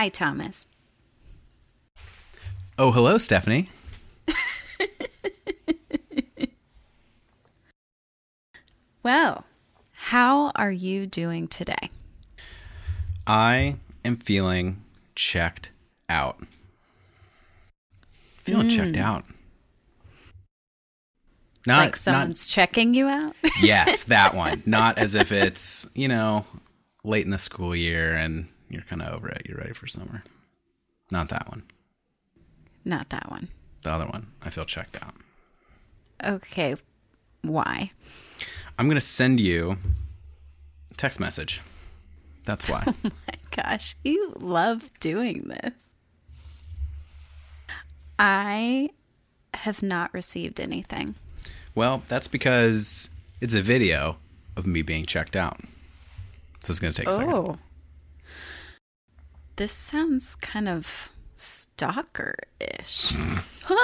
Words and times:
Hi, 0.00 0.08
Thomas. 0.08 0.66
Oh, 2.78 2.90
hello, 2.90 3.18
Stephanie. 3.18 3.68
Well, 9.02 9.44
how 9.92 10.52
are 10.54 10.70
you 10.70 11.06
doing 11.06 11.48
today? 11.48 11.90
I 13.26 13.76
am 14.02 14.16
feeling 14.16 14.82
checked 15.14 15.70
out. 16.08 16.38
Feeling 18.38 18.70
hmm. 18.70 18.76
checked 18.76 18.96
out. 18.96 19.26
Not 21.66 21.78
like 21.78 21.96
someone's 21.96 22.46
checking 22.46 22.94
you 22.94 23.06
out? 23.06 23.36
yes, 23.60 24.04
that 24.04 24.34
one. 24.44 24.62
Not 24.64 24.96
as 24.96 25.14
if 25.14 25.30
it's, 25.30 25.86
you 25.94 26.08
know, 26.08 26.46
late 27.04 27.26
in 27.26 27.30
the 27.30 27.38
school 27.38 27.76
year 27.76 28.14
and 28.14 28.48
you're 28.70 28.82
kind 28.82 29.02
of 29.02 29.12
over 29.12 29.28
it. 29.28 29.42
You're 29.46 29.58
ready 29.58 29.72
for 29.72 29.86
summer. 29.86 30.22
Not 31.10 31.28
that 31.28 31.48
one. 31.48 31.64
Not 32.84 33.10
that 33.10 33.30
one. 33.30 33.48
The 33.82 33.90
other 33.90 34.06
one. 34.06 34.28
I 34.42 34.50
feel 34.50 34.64
checked 34.64 34.96
out. 35.02 35.14
Okay. 36.24 36.76
Why? 37.42 37.88
I'm 38.78 38.86
going 38.86 38.96
to 38.96 39.00
send 39.00 39.40
you 39.40 39.76
a 40.90 40.94
text 40.94 41.20
message. 41.20 41.60
That's 42.44 42.68
why. 42.68 42.84
Oh 43.04 43.10
my 43.26 43.62
gosh, 43.64 43.96
you 44.04 44.32
love 44.38 44.92
doing 45.00 45.48
this. 45.48 45.96
I 48.16 48.90
have 49.54 49.82
not 49.82 50.14
received 50.14 50.60
anything. 50.60 51.16
Well, 51.74 52.04
that's 52.06 52.28
because 52.28 53.10
it's 53.40 53.52
a 53.54 53.60
video 53.60 54.18
of 54.56 54.68
me 54.68 54.82
being 54.82 55.04
checked 55.04 55.34
out. 55.34 55.58
So 56.62 56.70
it's 56.70 56.78
going 56.78 56.92
to 56.92 57.00
take 57.02 57.08
a 57.08 57.12
second. 57.12 57.32
Oh. 57.34 57.58
This 59.60 59.72
sounds 59.72 60.36
kind 60.36 60.70
of 60.70 61.10
stalker 61.36 62.34
ish. 62.58 63.12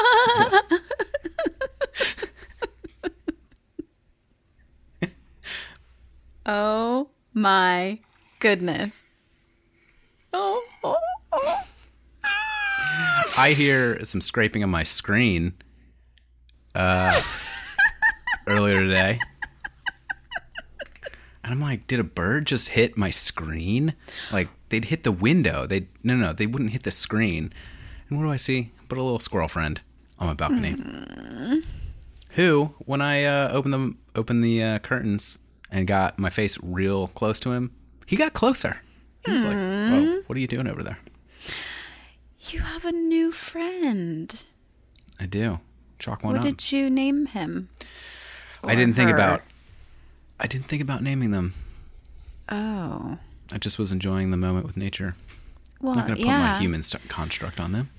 oh 6.47 7.11
my 7.34 8.01
goodness. 8.39 9.05
Oh, 10.33 10.64
oh, 10.83 10.97
oh. 11.33 11.62
I 13.36 13.53
hear 13.55 14.03
some 14.06 14.23
scraping 14.23 14.62
on 14.62 14.70
my 14.70 14.84
screen 14.84 15.53
uh, 16.75 17.20
earlier 18.47 18.79
today. 18.79 19.20
And 21.47 21.55
I'm 21.55 21.61
like, 21.61 21.86
did 21.86 22.00
a 22.00 22.05
bird 22.05 22.44
just 22.44 22.70
hit 22.70 22.97
my 22.98 23.11
screen? 23.11 23.94
Like 24.33 24.48
they'd 24.69 24.86
hit 24.86 25.05
the 25.05 25.12
window. 25.12 25.64
They 25.64 25.86
no 26.02 26.16
no, 26.16 26.33
they 26.33 26.44
wouldn't 26.44 26.72
hit 26.72 26.83
the 26.83 26.91
screen. 26.91 27.52
And 28.08 28.19
what 28.19 28.25
do 28.25 28.33
I 28.33 28.36
see? 28.36 28.72
But 28.89 28.98
a 28.98 29.02
little 29.02 29.20
squirrel 29.20 29.47
friend 29.47 29.80
on 30.19 30.27
my 30.27 30.34
balcony. 30.34 30.74
Who, 32.30 32.74
when 32.80 33.00
I 33.00 33.22
uh, 33.22 33.50
opened 33.52 33.72
them 33.74 33.98
opened 34.17 34.42
the 34.42 34.61
uh, 34.61 34.78
curtains 34.80 35.39
and 35.70 35.86
got 35.86 36.19
my 36.19 36.30
face 36.30 36.58
real 36.64 37.06
close 37.08 37.39
to 37.41 37.52
him, 37.52 37.70
he 38.06 38.17
got 38.17 38.33
closer. 38.33 38.78
He 39.24 39.30
was 39.30 39.44
like, 39.44 39.55
"Whoa, 39.55 40.22
what 40.27 40.36
are 40.36 40.41
you 40.41 40.48
doing 40.48 40.67
over 40.67 40.83
there?" 40.83 40.98
You 42.41 42.58
have 42.58 42.84
a 42.84 42.92
new 42.92 43.30
friend. 43.30 44.44
I 45.20 45.27
do. 45.27 45.61
Chalk 46.00 46.24
one 46.24 46.34
What 46.34 46.41
up. 46.41 46.44
did 46.44 46.72
you 46.72 46.91
name 46.91 47.27
him? 47.27 47.69
I 48.64 48.74
didn't 48.74 48.94
think 48.97 49.11
about. 49.11 49.42
I 50.39 50.47
didn't 50.47 50.67
think 50.67 50.83
about 50.83 51.03
naming 51.03 51.31
them. 51.31 51.55
Oh. 52.48 53.19
I 53.53 53.59
just 53.59 53.79
was 53.79 53.92
enjoying 53.92 54.31
the 54.31 54.37
moment 54.37 54.67
with 54.67 54.77
nature. 54.77 55.17
Well, 55.81 55.92
I'm 55.92 55.98
not 55.98 56.06
going 56.06 56.19
to 56.19 56.25
put 56.25 56.29
yeah. 56.29 56.53
my 56.53 56.59
human 56.59 56.83
st- 56.83 57.09
construct 57.09 57.61
on 57.61 57.73
them. 57.73 57.91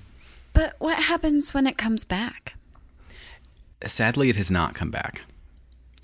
But 0.53 0.75
what 0.79 0.97
happens 0.97 1.53
when 1.53 1.67
it 1.67 1.77
comes 1.77 2.05
back? 2.05 2.53
Sadly, 3.85 4.29
it 4.29 4.35
has 4.35 4.49
not 4.49 4.73
come 4.73 4.89
back. 4.89 5.23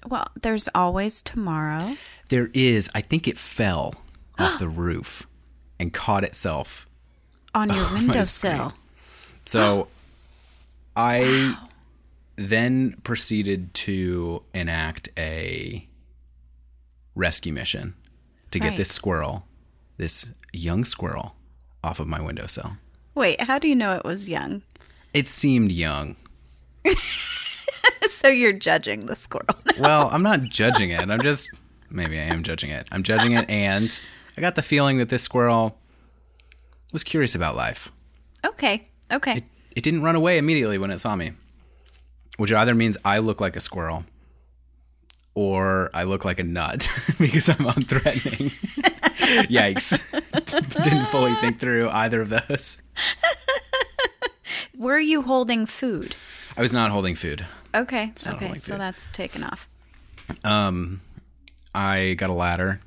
Well, 0.08 0.28
there's 0.42 0.70
always 0.76 1.22
tomorrow. 1.22 1.98
There 2.30 2.50
is. 2.54 2.90
I 2.94 3.02
think 3.02 3.28
it 3.28 3.38
fell 3.38 3.96
off 4.40 4.60
the 4.60 4.70
roof 4.70 5.24
and 5.80 5.94
caught 5.94 6.24
itself. 6.24 6.88
on 7.56 7.74
your 7.74 7.88
windowsill. 7.94 8.74
So 9.46 9.88
I 10.96 11.58
then 12.36 12.96
proceeded 13.04 13.74
to 13.74 14.44
enact 14.54 15.10
a 15.18 15.88
rescue 17.16 17.54
mission 17.54 17.96
to 18.52 18.60
get 18.60 18.76
this 18.76 18.90
squirrel, 18.90 19.46
this 19.98 20.26
young 20.52 20.84
squirrel, 20.84 21.36
off 21.84 22.00
of 22.00 22.08
my 22.08 22.22
windowsill. 22.22 22.78
Wait, 23.16 23.42
how 23.42 23.60
do 23.60 23.68
you 23.68 23.76
know 23.76 23.96
it 23.96 24.06
was 24.06 24.30
young? 24.30 24.62
It 25.14 25.28
seemed 25.28 25.72
young. 25.72 26.16
so 28.06 28.28
you're 28.28 28.54
judging 28.54 29.06
the 29.06 29.16
squirrel. 29.16 29.56
Well, 29.80 30.10
I'm 30.12 30.24
not 30.24 30.44
judging 30.44 30.90
it. 30.90 31.10
I'm 31.10 31.22
just 31.22 31.50
maybe 31.90 32.18
I 32.18 32.24
am 32.24 32.44
judging 32.44 32.70
it. 32.70 32.88
I'm 32.92 33.04
judging 33.04 33.34
it 33.34 33.50
and 33.50 34.00
I 34.38 34.42
got 34.42 34.56
the 34.56 34.62
feeling 34.62 34.98
that 34.98 35.10
this 35.10 35.22
squirrel 35.22 35.78
was 36.92 37.04
curious 37.04 37.36
about 37.36 37.56
life. 37.56 37.92
okay. 38.46 38.88
Okay. 39.12 39.34
It, 39.38 39.44
it 39.76 39.84
didn't 39.84 40.02
run 40.02 40.16
away 40.16 40.38
immediately 40.38 40.78
when 40.78 40.90
it 40.90 40.98
saw 41.00 41.16
me, 41.16 41.34
which 42.38 42.52
either 42.52 42.74
means 42.74 42.98
I 43.06 43.20
look 43.20 43.40
like 43.42 43.56
a 43.56 43.60
squirrel 43.60 44.06
or 45.36 45.90
I 45.94 46.04
look 46.04 46.26
like 46.26 46.40
a 46.40 46.44
nut 46.44 46.90
because 47.20 47.50
I'm 47.50 47.58
unthreatening. 47.58 48.52
Yikes. 49.48 50.00
didn't 50.84 51.06
fully 51.08 51.34
think 51.36 51.60
through 51.60 51.90
either 51.90 52.22
of 52.22 52.30
those. 52.30 52.78
Were 54.78 55.00
you 55.00 55.22
holding 55.22 55.66
food? 55.66 56.16
I 56.58 56.62
was 56.62 56.74
not 56.74 56.92
holding 56.92 57.16
food. 57.16 57.46
Okay. 57.74 58.14
Okay. 58.26 58.30
holding 58.30 58.56
So 58.56 58.78
that's 58.78 59.08
taken 59.08 59.44
off. 59.44 59.68
Um, 60.44 61.02
I 61.74 62.14
got 62.14 62.30
a 62.30 62.34
ladder 62.34 62.82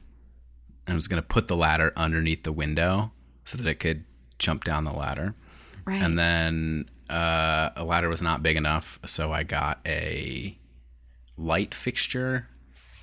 and 0.87 0.93
I 0.93 0.95
was 0.95 1.09
going 1.09 1.21
to 1.21 1.27
put 1.27 1.49
the 1.49 1.57
ladder 1.57 1.93
underneath 1.97 2.45
the 2.45 2.53
window 2.53 3.13
so 3.45 3.59
that 3.59 3.67
it 3.67 3.81
could 3.81 4.05
jump 4.39 4.65
down 4.65 4.85
the 4.85 4.93
ladder. 4.93 5.35
Right. 5.85 6.01
And 6.01 6.19
then 6.19 6.89
uh, 7.11 7.71
a 7.77 7.85
ladder 7.85 8.09
was 8.09 8.23
not 8.23 8.43
big 8.43 8.57
enough, 8.57 8.99
so 9.05 9.33
I 9.33 9.43
got 9.43 9.81
a 9.87 10.57
light 11.39 11.75
fixture, 11.75 12.49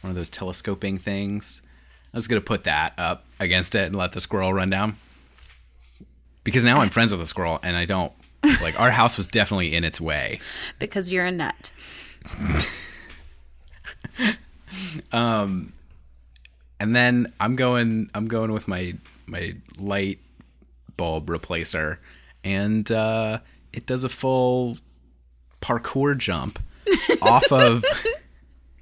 one 0.02 0.10
of 0.12 0.16
those 0.16 0.30
telescoping 0.30 0.98
things. 0.98 1.62
I 2.14 2.18
was 2.18 2.28
going 2.28 2.42
to 2.42 2.46
put 2.46 2.64
that 2.66 2.94
up 2.98 3.26
against 3.40 3.74
it 3.76 3.88
and 3.88 3.96
let 3.96 4.12
the 4.12 4.22
squirrel 4.22 4.54
run 4.54 4.70
down. 4.70 4.98
Because 6.44 6.64
now 6.66 6.82
I'm 6.82 6.90
friends 6.90 7.12
with 7.12 7.20
the 7.22 7.26
squirrel 7.26 7.60
and 7.64 7.76
I 7.76 7.86
don't 7.86 8.12
like 8.62 8.80
our 8.80 8.92
house 8.92 9.16
was 9.18 9.26
definitely 9.28 9.74
in 9.74 9.84
its 9.84 10.00
way. 10.02 10.40
because 10.80 11.12
you're 11.12 11.26
a 11.26 11.32
nut. 11.32 11.72
Um 15.12 15.74
and 16.80 16.96
then 16.96 17.32
I'm 17.40 17.56
going 17.56 18.10
I'm 18.16 18.28
going 18.28 18.52
with 18.52 18.68
my 18.68 18.96
my 19.28 19.56
light 19.78 20.20
bulb 20.98 21.28
replacer 21.28 21.98
and 22.44 22.92
uh 22.92 23.40
it 23.72 23.86
does 23.86 24.04
a 24.04 24.10
full 24.10 24.78
parkour 25.62 26.18
jump 26.18 26.60
off 27.22 27.52
of 27.52 27.84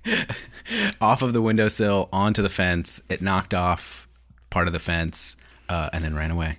off 1.01 1.21
of 1.21 1.33
the 1.33 1.41
windowsill 1.41 2.09
onto 2.11 2.41
the 2.41 2.49
fence. 2.49 3.01
It 3.09 3.21
knocked 3.21 3.53
off 3.53 4.07
part 4.49 4.67
of 4.67 4.73
the 4.73 4.79
fence 4.79 5.37
uh, 5.69 5.89
and 5.93 6.03
then 6.03 6.15
ran 6.15 6.31
away. 6.31 6.57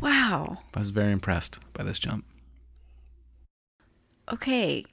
Wow. 0.00 0.58
I 0.74 0.78
was 0.78 0.90
very 0.90 1.12
impressed 1.12 1.58
by 1.72 1.84
this 1.84 1.98
jump. 1.98 2.24
Okay. 4.32 4.84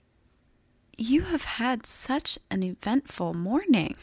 You 0.98 1.22
have 1.22 1.44
had 1.46 1.86
such 1.86 2.38
an 2.52 2.64
eventful 2.64 3.34
morning. 3.34 3.96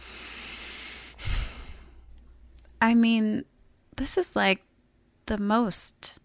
I 2.81 2.95
mean, 2.95 3.45
this 3.97 4.17
is 4.17 4.37
like 4.37 4.63
the 5.27 5.39
most 5.39 6.19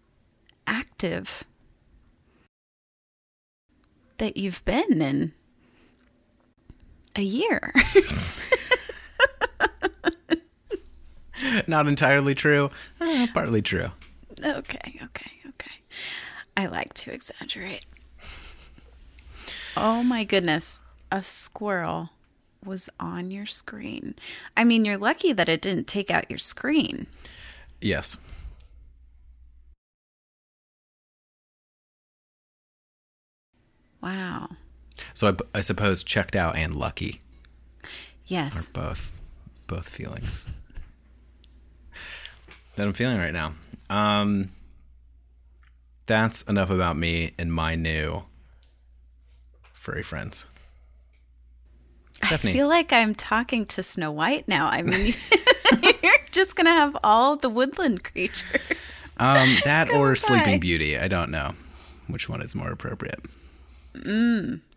active 0.66 1.44
that 4.18 4.36
you've 4.36 4.64
been 4.64 5.02
in 5.02 5.32
a 7.16 7.22
year. 7.22 7.72
Not 11.66 11.86
entirely 11.88 12.34
true, 12.34 12.70
uh, 13.00 13.26
partly 13.34 13.62
true. 13.62 13.88
okay, 14.44 15.00
okay, 15.02 15.32
okay. 15.48 15.70
I 16.56 16.66
like 16.66 16.94
to 16.94 17.12
exaggerate. 17.12 17.86
Oh 19.76 20.02
my 20.02 20.24
goodness. 20.24 20.82
A 21.10 21.22
squirrel 21.22 22.10
was 22.64 22.88
on 23.00 23.30
your 23.30 23.46
screen. 23.46 24.14
I 24.56 24.64
mean, 24.64 24.84
you're 24.84 24.96
lucky 24.96 25.32
that 25.32 25.48
it 25.48 25.60
didn't 25.60 25.86
take 25.86 26.10
out 26.10 26.30
your 26.30 26.38
screen. 26.38 27.06
Yes. 27.80 28.16
Wow. 34.00 34.50
So 35.14 35.28
I, 35.54 35.58
I 35.58 35.60
suppose 35.60 36.02
checked 36.02 36.36
out 36.36 36.56
and 36.56 36.74
lucky 36.74 37.20
are 37.84 37.88
Yes. 38.26 38.70
both 38.70 39.10
both 39.66 39.88
feelings 39.88 40.46
that 42.76 42.86
I'm 42.86 42.92
feeling 42.92 43.18
right 43.18 43.32
now. 43.32 43.54
Um, 43.90 44.50
that's 46.06 46.42
enough 46.42 46.70
about 46.70 46.96
me 46.96 47.32
and 47.38 47.52
my 47.52 47.74
new 47.74 48.24
furry 49.72 50.02
friends. 50.02 50.46
Stephanie. 52.14 52.52
I 52.52 52.54
feel 52.54 52.68
like 52.68 52.92
I'm 52.92 53.14
talking 53.14 53.66
to 53.66 53.82
Snow 53.82 54.10
White 54.12 54.46
now. 54.48 54.68
I 54.68 54.82
mean, 54.82 55.12
you're 56.02 56.12
just 56.30 56.54
going 56.56 56.66
to 56.66 56.72
have 56.72 56.96
all 57.02 57.36
the 57.36 57.48
woodland 57.50 58.04
creatures. 58.04 58.60
Um, 59.18 59.58
that 59.64 59.88
Come 59.90 59.96
or 59.96 60.10
by. 60.10 60.14
Sleeping 60.14 60.60
Beauty. 60.60 60.96
I 60.98 61.08
don't 61.08 61.30
know 61.30 61.54
which 62.06 62.28
one 62.28 62.40
is 62.40 62.54
more 62.54 62.70
appropriate. 62.70 63.20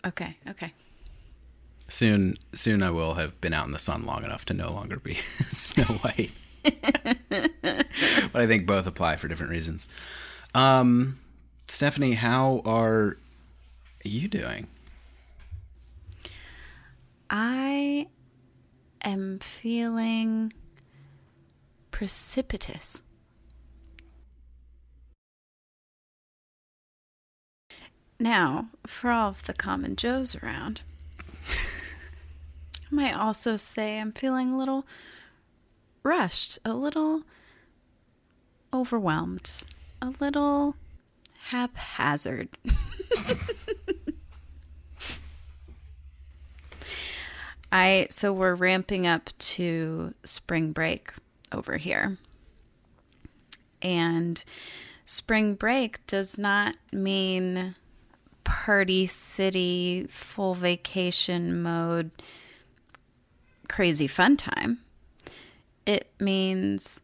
Okay, 0.06 0.38
okay. 0.48 0.74
Soon, 1.88 2.36
soon 2.54 2.84
I 2.84 2.90
will 2.92 3.16
have 3.16 3.40
been 3.42 3.54
out 3.54 3.66
in 3.66 3.72
the 3.72 3.80
sun 3.80 4.06
long 4.06 4.24
enough 4.24 4.46
to 4.46 4.54
no 4.54 4.72
longer 4.72 4.98
be 4.98 5.14
Snow 5.46 5.84
White. 5.84 6.32
but 6.64 8.42
I 8.42 8.48
think 8.48 8.66
both 8.66 8.88
apply 8.88 9.18
for 9.18 9.28
different 9.28 9.52
reasons. 9.52 9.88
Um, 10.54 11.20
Stephanie, 11.68 12.14
how 12.14 12.62
are 12.66 13.18
you 14.04 14.28
doing? 14.28 14.68
I 17.30 18.08
am 19.04 19.40
feeling 19.40 20.54
precipitous. 21.92 23.02
Now, 28.20 28.70
for 28.88 29.12
all 29.12 29.30
of 29.30 29.46
the 29.46 29.54
common 29.54 29.96
Joes 29.96 30.36
around, 30.36 30.82
I 31.50 32.96
might 32.96 33.14
also 33.14 33.58
say 33.58 34.00
I'm 34.00 34.14
feeling 34.14 34.52
a 34.52 34.58
little 34.58 34.86
rushed, 36.04 36.60
a 36.64 36.74
little 36.74 37.24
overwhelmed, 38.74 39.66
a 40.02 40.14
little 40.20 40.76
haphazard. 41.50 42.50
I 47.72 48.08
so 48.10 48.32
we're 48.32 48.56
ramping 48.56 49.06
up 49.06 49.32
to 49.38 50.14
spring 50.24 50.72
break 50.72 51.12
over 51.52 51.76
here. 51.78 52.18
And 53.82 54.42
spring 55.04 55.56
break 55.56 56.06
does 56.08 56.38
not 56.38 56.78
mean 56.94 57.76
party 58.46 59.06
city 59.06 60.06
full 60.10 60.54
vacation 60.54 61.62
mode 61.62 62.12
crazy 63.68 64.08
fun 64.08 64.38
time. 64.38 64.80
It 65.86 66.10
means 66.20 67.02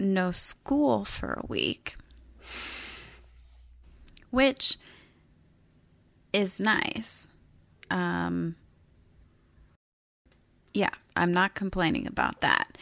no 0.00 0.30
school 0.30 1.04
for 1.04 1.34
a 1.34 1.46
week. 1.46 1.96
Which 4.30 4.78
is 6.32 6.58
nice. 6.58 7.28
Um 7.90 8.56
yeah, 10.76 10.90
I'm 11.16 11.32
not 11.32 11.54
complaining 11.54 12.06
about 12.06 12.42
that. 12.42 12.76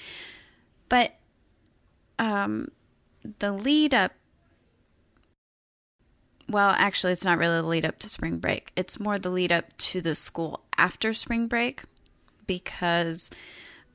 But 0.89 1.15
um, 2.19 2.69
the 3.39 3.53
lead 3.53 3.95
up, 3.95 4.13
well, 6.49 6.71
actually, 6.77 7.13
it's 7.13 7.25
not 7.25 7.39
really 7.39 7.57
the 7.57 7.67
lead 7.67 7.85
up 7.85 7.99
to 8.01 8.09
spring 8.09 8.39
break. 8.39 8.73
It's 8.77 9.01
more 9.01 9.19
the 9.19 9.31
lead 9.31 9.53
up 9.53 9.77
to 9.79 10.01
the 10.01 10.15
school 10.15 10.61
after 10.77 11.13
spring 11.13 11.47
break 11.47 11.83
because 12.47 13.31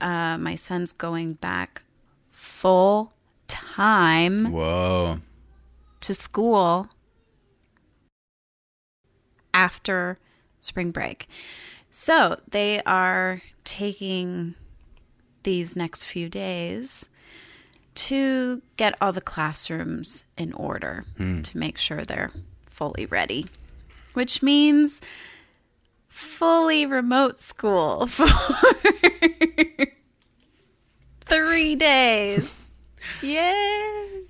uh, 0.01 0.37
my 0.37 0.55
son's 0.55 0.91
going 0.91 1.33
back 1.33 1.83
full 2.31 3.13
time 3.47 4.51
Whoa. 4.51 5.19
to 6.01 6.13
school 6.13 6.87
after 9.53 10.17
spring 10.59 10.91
break. 10.91 11.27
So 11.89 12.39
they 12.49 12.81
are 12.83 13.41
taking 13.63 14.55
these 15.43 15.75
next 15.75 16.03
few 16.03 16.29
days 16.29 17.09
to 17.95 18.61
get 18.77 18.95
all 19.01 19.11
the 19.11 19.21
classrooms 19.21 20.23
in 20.37 20.53
order 20.53 21.05
to 21.43 21.57
make 21.57 21.77
sure 21.77 22.03
they're 22.03 22.31
fully 22.65 23.05
ready, 23.05 23.45
which 24.13 24.41
means 24.41 25.01
fully 26.07 26.85
remote 26.85 27.39
school 27.39 28.07
for 28.07 28.27
three 31.25 31.75
days. 31.75 32.71
Yay! 33.21 34.23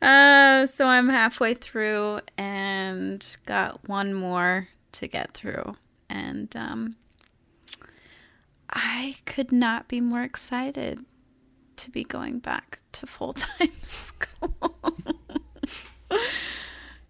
Uh, 0.00 0.66
so 0.66 0.86
I'm 0.86 1.08
halfway 1.08 1.54
through 1.54 2.20
and 2.36 3.36
got 3.46 3.88
one 3.88 4.14
more 4.14 4.68
to 4.92 5.08
get 5.08 5.32
through. 5.32 5.76
And 6.08 6.54
um, 6.56 6.96
I 8.70 9.16
could 9.24 9.52
not 9.52 9.88
be 9.88 10.00
more 10.00 10.22
excited 10.22 11.04
to 11.76 11.90
be 11.90 12.04
going 12.04 12.38
back 12.38 12.80
to 12.92 13.06
full 13.06 13.32
time 13.32 13.70
school. 13.82 14.54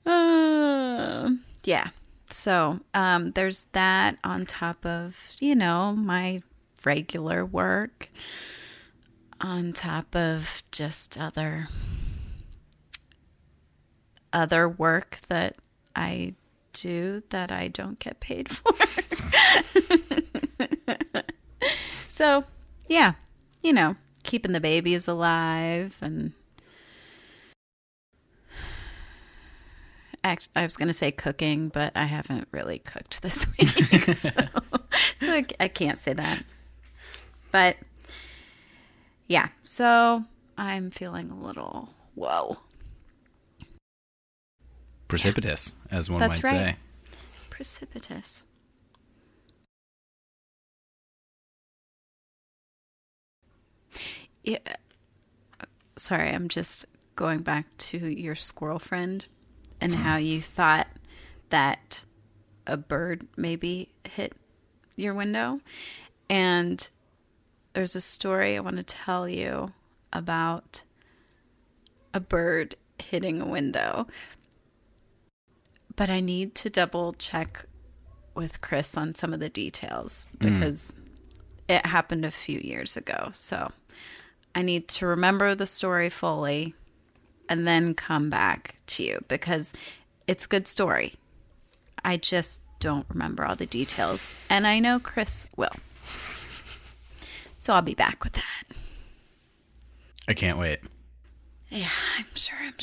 uh, 0.05 1.31
yeah. 1.65 1.89
So 2.31 2.81
um, 2.93 3.33
there's 3.33 3.65
that 3.73 4.19
on 4.25 4.47
top 4.47 4.85
of, 4.85 5.17
you 5.39 5.55
know, 5.55 5.95
my 5.95 6.43
regular 6.85 7.45
work, 7.45 8.11
on 9.41 9.73
top 9.73 10.15
of 10.17 10.63
just 10.73 11.19
other 11.19 11.69
other 14.33 14.69
work 14.69 15.19
that 15.29 15.57
I 15.95 16.35
do 16.73 17.23
that 17.31 17.51
I 17.51 17.69
don't 17.69 17.99
get 17.99 18.21
paid 18.21 18.51
for. 18.51 18.73
so, 22.09 22.45
yeah, 22.87 23.15
you 23.62 23.73
know, 23.73 23.97
keeping 24.26 24.52
the 24.52 24.61
babies 24.61 25.08
alive 25.08 25.96
and 26.02 26.32
I 30.25 30.37
was 30.56 30.76
going 30.76 30.88
to 30.88 30.93
say 30.93 31.12
cooking, 31.12 31.69
but 31.69 31.93
I 31.94 32.05
haven't 32.05 32.49
really 32.50 32.81
cooked 32.81 33.23
this 33.23 33.46
week. 33.58 33.69
so 34.12 34.31
so 35.17 35.32
I, 35.32 35.46
I 35.61 35.69
can't 35.69 35.96
say 35.96 36.12
that. 36.12 36.44
But 37.52 37.76
yeah, 39.28 39.49
so 39.62 40.25
I'm 40.58 40.90
feeling 40.90 41.31
a 41.31 41.40
little 41.40 41.90
whoa. 42.14 42.58
Precipitous, 45.09 45.73
as 45.90 46.11
one 46.11 46.18
That's 46.18 46.42
might 46.42 46.52
right. 46.52 46.75
say. 46.75 46.76
precipitous. 47.49 48.45
Yeah. 54.47 54.59
Sorry, 55.97 56.31
I'm 56.31 56.49
just 56.49 56.87
going 57.15 57.41
back 57.41 57.67
to 57.76 57.99
your 57.99 58.35
squirrel 58.35 58.79
friend 58.79 59.26
and 59.79 59.95
how 60.07 60.17
you 60.17 60.41
thought 60.41 60.87
that 61.50 62.07
a 62.67 62.79
bird 62.79 63.26
maybe 63.37 63.91
hit 64.05 64.33
your 64.97 65.12
window. 65.12 65.61
And 66.31 66.88
there's 67.75 67.95
a 67.95 68.00
story 68.00 68.57
I 68.57 68.61
want 68.61 68.79
to 68.79 68.83
tell 68.83 69.29
you 69.29 69.73
about 70.15 70.83
a 72.15 72.21
bird 72.21 72.75
hitting 72.99 73.43
a 73.43 73.47
window 73.47 74.07
but 75.97 76.11
I 76.11 76.21
need 76.21 76.55
to 76.57 76.71
double 76.71 77.15
check 77.15 77.65
with 78.35 78.61
Chris 78.61 78.97
on 78.97 79.15
some 79.15 79.33
of 79.33 79.41
the 79.41 79.49
details 79.49 80.26
mm. 80.38 80.61
because 80.61 80.95
it 81.69 81.85
happened 81.85 82.25
a 82.25 82.31
few 82.31 82.61
years 82.61 82.97
ago. 82.97 83.31
So 83.33 83.71
I 84.57 84.63
need 84.63 84.89
to 84.89 85.07
remember 85.07 85.55
the 85.55 85.67
story 85.67 86.09
fully 86.09 86.75
and 87.47 87.67
then 87.67 87.93
come 87.93 88.31
back 88.31 88.77
to 88.87 89.03
you 89.03 89.23
because 89.29 89.75
it's 90.27 90.47
a 90.47 90.49
good 90.49 90.67
story. 90.67 91.13
I 92.03 92.17
just 92.17 92.63
don't 92.81 93.05
remember 93.11 93.45
all 93.45 93.55
the 93.55 93.67
details, 93.67 94.33
and 94.49 94.67
I 94.67 94.79
know 94.79 94.99
Chris 94.99 95.47
will. 95.57 95.75
So 97.59 97.75
I'll 97.75 97.83
be 97.83 97.95
back 97.95 98.25
with 98.25 98.33
that. 98.33 98.63
I 100.27 100.33
can't 100.33 100.57
wait. 100.57 100.79
Yeah, 101.69 101.91
I'm 102.17 102.25
sure, 102.35 102.59
I'm 102.63 102.75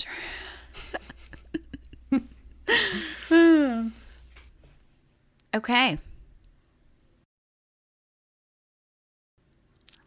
sure. 3.32 3.92
okay. 5.56 5.98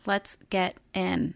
Let's 0.07 0.37
get 0.49 0.77
in. 0.95 1.35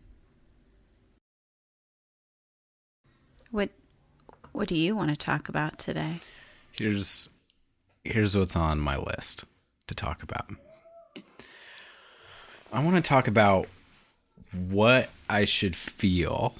What 4.61 4.69
do 4.69 4.75
you 4.75 4.95
want 4.95 5.09
to 5.09 5.17
talk 5.17 5.49
about 5.49 5.79
today? 5.79 6.21
Here's 6.71 7.31
here's 8.05 8.37
what's 8.37 8.55
on 8.55 8.79
my 8.79 8.99
list 8.99 9.45
to 9.87 9.95
talk 9.95 10.23
about. 10.23 10.50
I 12.71 12.85
want 12.85 12.97
to 12.97 13.00
talk 13.00 13.26
about 13.26 13.69
what 14.52 15.09
I 15.31 15.47
should 15.47 15.75
feel 15.75 16.57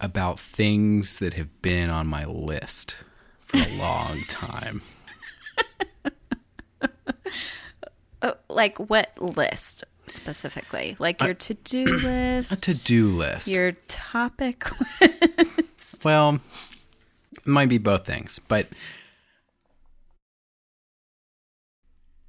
about 0.00 0.40
things 0.40 1.18
that 1.18 1.34
have 1.34 1.60
been 1.60 1.90
on 1.90 2.06
my 2.06 2.24
list 2.24 2.96
for 3.40 3.58
a 3.58 3.76
long 3.76 4.20
time. 4.28 4.80
Oh, 8.22 8.36
like 8.48 8.78
what 8.78 9.12
list 9.20 9.84
specifically? 10.06 10.96
Like 10.98 11.20
your 11.20 11.34
to 11.34 11.52
do 11.52 11.84
list? 11.98 12.52
A 12.52 12.72
to 12.72 12.84
do 12.84 13.08
list. 13.08 13.48
Your 13.48 13.72
topic 13.86 14.64
list? 15.02 16.02
Well, 16.06 16.40
it 17.46 17.50
might 17.50 17.68
be 17.68 17.78
both 17.78 18.04
things, 18.04 18.40
but 18.48 18.66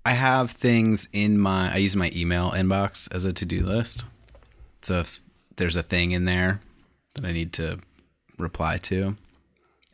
I 0.06 0.12
have 0.12 0.52
things 0.52 1.08
in 1.12 1.38
my 1.38 1.74
I 1.74 1.78
use 1.78 1.96
my 1.96 2.12
email 2.16 2.52
inbox 2.52 3.12
as 3.14 3.26
a 3.26 3.34
to-do 3.34 3.66
list. 3.66 4.06
So 4.82 5.00
if 5.00 5.20
there's 5.58 5.76
a 5.76 5.84
thing 5.84 6.12
in 6.12 6.26
there 6.26 6.62
that 7.16 7.26
I 7.26 7.32
need 7.32 7.52
to 7.54 7.80
reply 8.38 8.78
to, 8.78 9.18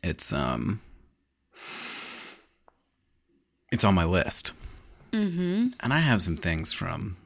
it's 0.03 0.33
um 0.33 0.81
it's 3.71 3.83
on 3.83 3.95
my 3.95 4.05
list. 4.05 4.51
Mm-hmm. 5.13 5.67
And 5.79 5.93
I 5.93 5.99
have 5.99 6.21
some 6.21 6.37
things 6.37 6.73
from 6.73 7.17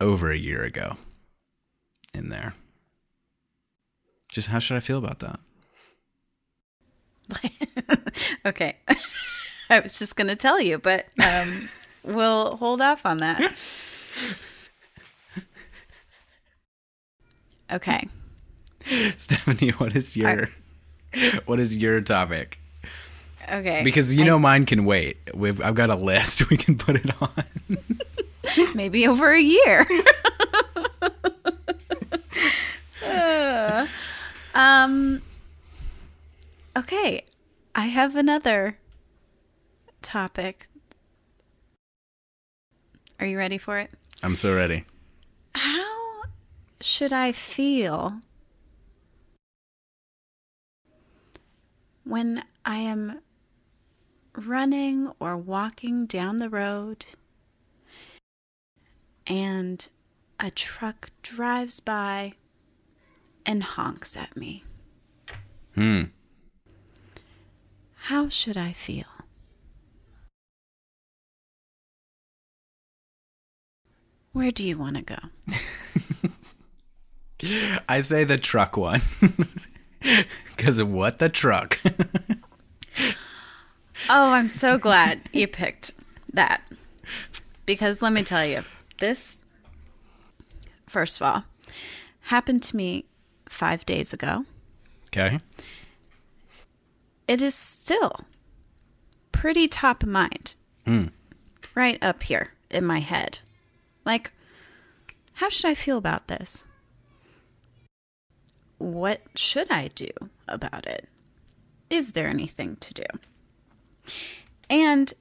over 0.00 0.30
a 0.30 0.36
year 0.36 0.62
ago 0.62 0.96
in 2.12 2.28
there. 2.28 2.54
Just 4.30 4.48
how 4.48 4.58
should 4.58 4.76
I 4.76 4.80
feel 4.80 4.98
about 4.98 5.20
that? 5.20 5.40
Okay. 8.46 8.76
I 9.70 9.80
was 9.80 9.98
just 9.98 10.16
going 10.16 10.28
to 10.28 10.36
tell 10.36 10.60
you, 10.60 10.78
but 10.78 11.06
um, 11.22 11.68
we'll 12.04 12.56
hold 12.56 12.80
off 12.80 13.04
on 13.04 13.18
that. 13.18 13.54
Okay. 17.70 18.08
Stephanie, 19.18 19.70
what 19.72 19.94
is 19.94 20.16
your 20.16 20.48
what 21.44 21.60
is 21.60 21.76
your 21.76 22.00
topic? 22.00 22.58
Okay. 23.52 23.82
Because 23.84 24.14
you 24.14 24.24
know 24.24 24.38
mine 24.38 24.64
can 24.64 24.86
wait. 24.86 25.18
We've, 25.34 25.60
I've 25.60 25.74
got 25.74 25.90
a 25.90 25.94
list. 25.94 26.48
We 26.48 26.56
can 26.56 26.78
put 26.78 26.96
it 26.96 27.10
on. 27.20 28.74
maybe 28.74 29.06
over 29.06 29.32
a 29.32 29.40
year. 29.40 29.86
Uh, 33.06 33.86
um 34.54 35.20
okay, 36.78 37.24
I 37.74 37.86
have 37.86 38.14
another 38.14 38.78
topic. 40.00 40.68
Are 43.18 43.26
you 43.26 43.36
ready 43.36 43.58
for 43.58 43.78
it? 43.78 43.90
I'm 44.22 44.36
so 44.36 44.54
ready. 44.54 44.84
How 45.54 46.22
should 46.80 47.12
I 47.12 47.32
feel 47.32 48.20
when 52.04 52.44
I 52.64 52.76
am 52.76 53.22
running 54.36 55.10
or 55.18 55.36
walking 55.36 56.06
down 56.06 56.36
the 56.36 56.48
road 56.48 57.06
and 59.26 59.88
a 60.38 60.52
truck 60.52 61.10
drives 61.22 61.80
by 61.80 62.34
and 63.44 63.64
honks 63.64 64.16
at 64.16 64.36
me? 64.36 64.62
Hmm. 65.74 66.04
How 68.08 68.30
should 68.30 68.56
I 68.56 68.72
feel? 68.72 69.04
Where 74.32 74.50
do 74.50 74.66
you 74.66 74.78
want 74.78 74.96
to 74.96 75.02
go? 75.02 75.18
I 77.86 78.00
say 78.00 78.24
the 78.24 78.38
truck 78.38 78.78
one. 78.78 79.02
Because 80.56 80.78
of 80.78 80.88
what 80.88 81.18
the 81.18 81.28
truck? 81.28 81.78
Oh, 84.08 84.30
I'm 84.30 84.48
so 84.48 84.78
glad 84.78 85.20
you 85.32 85.46
picked 85.46 85.90
that. 86.32 86.62
Because 87.66 88.00
let 88.00 88.12
me 88.12 88.22
tell 88.22 88.46
you, 88.46 88.62
this, 89.00 89.42
first 90.88 91.20
of 91.20 91.26
all, 91.26 91.44
happened 92.22 92.62
to 92.62 92.76
me 92.76 93.04
five 93.48 93.84
days 93.84 94.12
ago. 94.14 94.44
okay. 95.08 95.40
It 97.28 97.42
is 97.42 97.54
still 97.54 98.24
pretty 99.32 99.68
top 99.68 100.02
of 100.02 100.08
mind. 100.08 100.54
Hmm. 100.86 101.08
Right 101.74 102.02
up 102.02 102.22
here 102.24 102.54
in 102.70 102.84
my 102.84 102.98
head. 103.00 103.40
Like, 104.04 104.32
how 105.34 105.50
should 105.50 105.66
I 105.66 105.74
feel 105.74 105.98
about 105.98 106.26
this? 106.28 106.66
What 108.78 109.20
should 109.36 109.70
I 109.70 109.88
do 109.88 110.08
about 110.48 110.86
it? 110.86 111.08
Is 111.90 112.12
there 112.12 112.28
anything 112.28 112.76
to 112.76 112.94
do? 112.94 113.04
And, 114.70 115.12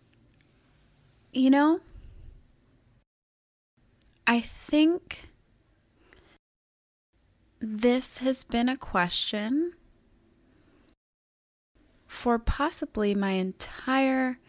you 1.34 1.50
know, 1.50 1.82
I 4.26 4.40
think 4.42 5.30
this 7.60 8.20
has 8.20 8.44
been 8.44 8.70
a 8.70 8.78
question 8.78 9.74
for 12.18 12.40
possibly 12.40 13.14
my 13.14 13.32
entire 13.32 14.40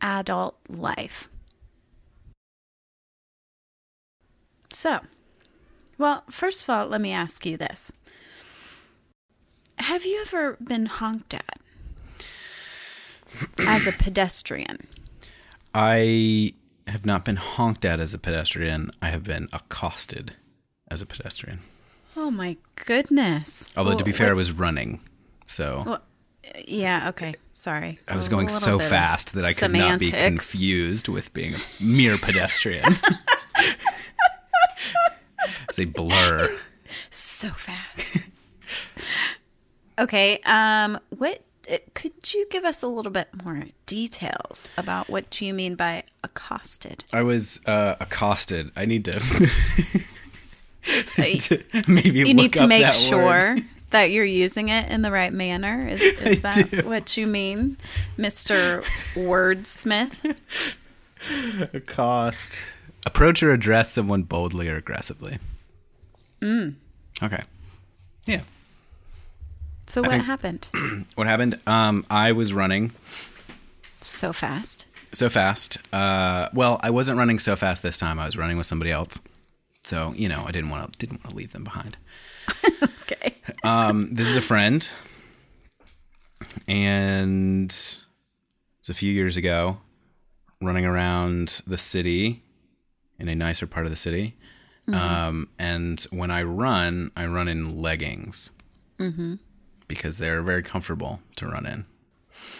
adult 0.00 0.56
life. 0.68 1.28
So, 4.70 5.00
well, 5.98 6.24
first 6.30 6.62
of 6.62 6.70
all, 6.70 6.86
let 6.88 7.00
me 7.02 7.12
ask 7.12 7.44
you 7.44 7.56
this 7.56 7.92
Have 9.78 10.06
you 10.06 10.22
ever 10.22 10.56
been 10.56 10.86
honked 10.86 11.34
at 11.34 11.58
as 13.58 13.86
a 13.86 13.92
pedestrian? 13.92 14.86
I 15.74 16.54
have 16.88 17.04
not 17.04 17.24
been 17.26 17.36
honked 17.36 17.84
at 17.84 18.00
as 18.00 18.14
a 18.14 18.18
pedestrian. 18.18 18.90
I 19.02 19.10
have 19.10 19.24
been 19.24 19.48
accosted 19.52 20.32
as 20.90 21.02
a 21.02 21.06
pedestrian. 21.06 21.60
Oh 22.16 22.30
my 22.30 22.56
goodness. 22.76 23.70
Although, 23.76 23.98
to 23.98 24.04
be 24.04 24.12
Well, 24.12 24.18
fair, 24.18 24.30
I 24.30 24.34
was 24.34 24.52
running. 24.52 25.00
So 25.46 25.82
well, 25.86 26.02
yeah, 26.66 27.08
okay. 27.10 27.34
Sorry. 27.52 27.98
I 28.08 28.16
was 28.16 28.28
going 28.28 28.48
so 28.48 28.78
fast 28.78 29.32
that 29.34 29.44
I 29.44 29.52
could 29.52 29.72
not 29.72 29.98
be 29.98 30.10
confused 30.10 31.08
with 31.08 31.32
being 31.32 31.54
a 31.54 31.58
mere 31.80 32.18
pedestrian. 32.18 32.84
it's 35.68 35.78
a 35.78 35.84
blur. 35.84 36.58
so 37.10 37.48
fast. 37.50 38.18
okay, 39.98 40.40
um 40.44 40.98
what 41.10 41.42
uh, 41.70 41.78
could 41.94 42.34
you 42.34 42.46
give 42.50 42.64
us 42.64 42.82
a 42.82 42.86
little 42.86 43.12
bit 43.12 43.28
more 43.42 43.64
details 43.86 44.72
about 44.76 45.08
what 45.08 45.30
do 45.30 45.46
you 45.46 45.54
mean 45.54 45.76
by 45.76 46.02
accosted? 46.22 47.04
I 47.12 47.22
was 47.22 47.60
uh, 47.66 47.94
accosted. 48.00 48.70
I 48.76 48.84
need 48.84 49.04
to, 49.06 49.20
Uh, 50.86 51.22
to 51.38 51.64
maybe 51.88 52.18
you 52.18 52.24
look 52.26 52.36
need 52.36 52.52
to 52.52 52.64
up 52.64 52.68
make 52.68 52.92
sure. 52.92 53.56
that 53.94 54.10
you're 54.10 54.24
using 54.24 54.70
it 54.70 54.90
in 54.90 55.02
the 55.02 55.10
right 55.12 55.32
manner. 55.32 55.86
Is, 55.88 56.02
is 56.02 56.40
that 56.42 56.68
do. 56.70 56.82
what 56.82 57.16
you 57.16 57.28
mean, 57.28 57.76
Mr. 58.18 58.82
Wordsmith? 59.14 60.36
Cost. 61.86 62.58
Approach 63.06 63.42
or 63.42 63.52
address 63.52 63.92
someone 63.92 64.22
boldly 64.24 64.68
or 64.68 64.76
aggressively. 64.76 65.38
Mm. 66.40 66.74
Okay. 67.22 67.42
Yeah. 68.26 68.40
So 69.86 70.00
what 70.00 70.10
think- 70.10 70.24
happened? 70.24 70.68
What 71.14 71.26
happened? 71.28 71.60
Um, 71.66 72.04
I 72.10 72.32
was 72.32 72.52
running 72.52 72.90
So 74.00 74.32
fast. 74.32 74.86
so 75.12 75.28
fast. 75.28 75.78
Uh, 75.92 76.48
well, 76.52 76.80
I 76.82 76.90
wasn't 76.90 77.18
running 77.18 77.38
so 77.38 77.54
fast 77.54 77.82
this 77.84 77.96
time. 77.96 78.18
I 78.18 78.26
was 78.26 78.36
running 78.36 78.56
with 78.56 78.66
somebody 78.66 78.90
else. 78.90 79.20
So 79.84 80.12
you 80.16 80.28
know, 80.28 80.44
I 80.46 80.50
didn't 80.50 80.70
want 80.70 80.92
to 80.92 80.98
didn't 80.98 81.22
want 81.22 81.30
to 81.30 81.36
leave 81.36 81.52
them 81.52 81.62
behind. 81.64 81.96
Um, 83.64 84.14
this 84.14 84.28
is 84.28 84.36
a 84.36 84.42
friend, 84.42 84.86
and 86.68 87.70
it's 87.70 88.88
a 88.88 88.94
few 88.94 89.10
years 89.10 89.36
ago, 89.38 89.78
running 90.60 90.84
around 90.84 91.62
the 91.66 91.78
city 91.78 92.42
in 93.18 93.28
a 93.28 93.34
nicer 93.34 93.66
part 93.66 93.86
of 93.86 93.90
the 93.90 93.96
city. 93.96 94.36
Um, 94.92 95.48
and 95.58 95.98
when 96.10 96.30
I 96.30 96.42
run, 96.42 97.10
I 97.16 97.24
run 97.24 97.48
in 97.48 97.80
leggings 97.80 98.50
because 99.88 100.18
they're 100.18 100.42
very 100.42 100.62
comfortable 100.62 101.20
to 101.36 101.46
run 101.46 101.64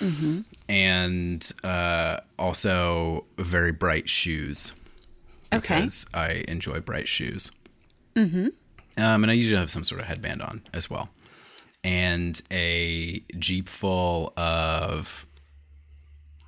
in. 0.00 0.44
And 0.70 1.52
uh, 1.62 2.20
also 2.38 3.26
very 3.36 3.72
bright 3.72 4.08
shoes 4.08 4.72
Okay. 5.52 5.76
because 5.82 6.06
I 6.14 6.44
enjoy 6.48 6.80
bright 6.80 7.08
shoes. 7.08 7.50
Mm-hmm. 8.16 8.48
Um, 8.96 9.24
and 9.24 9.30
I 9.30 9.34
usually 9.34 9.58
have 9.58 9.70
some 9.70 9.84
sort 9.84 10.00
of 10.00 10.06
headband 10.06 10.40
on 10.42 10.62
as 10.72 10.88
well. 10.88 11.08
And 11.82 12.40
a 12.50 13.20
Jeep 13.38 13.68
full 13.68 14.32
of 14.36 15.26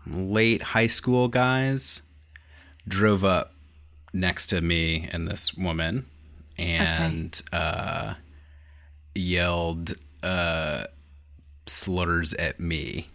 late 0.06 0.62
high 0.62 0.86
school 0.86 1.28
guys 1.28 2.02
drove 2.86 3.24
up 3.24 3.52
next 4.12 4.46
to 4.46 4.60
me 4.60 5.08
and 5.12 5.26
this 5.28 5.52
woman. 5.54 6.06
And 6.58 7.38
uh, 7.52 8.14
yelled 9.14 9.94
uh, 10.22 10.84
slurs 11.66 12.32
at 12.34 12.58
me 12.60 13.08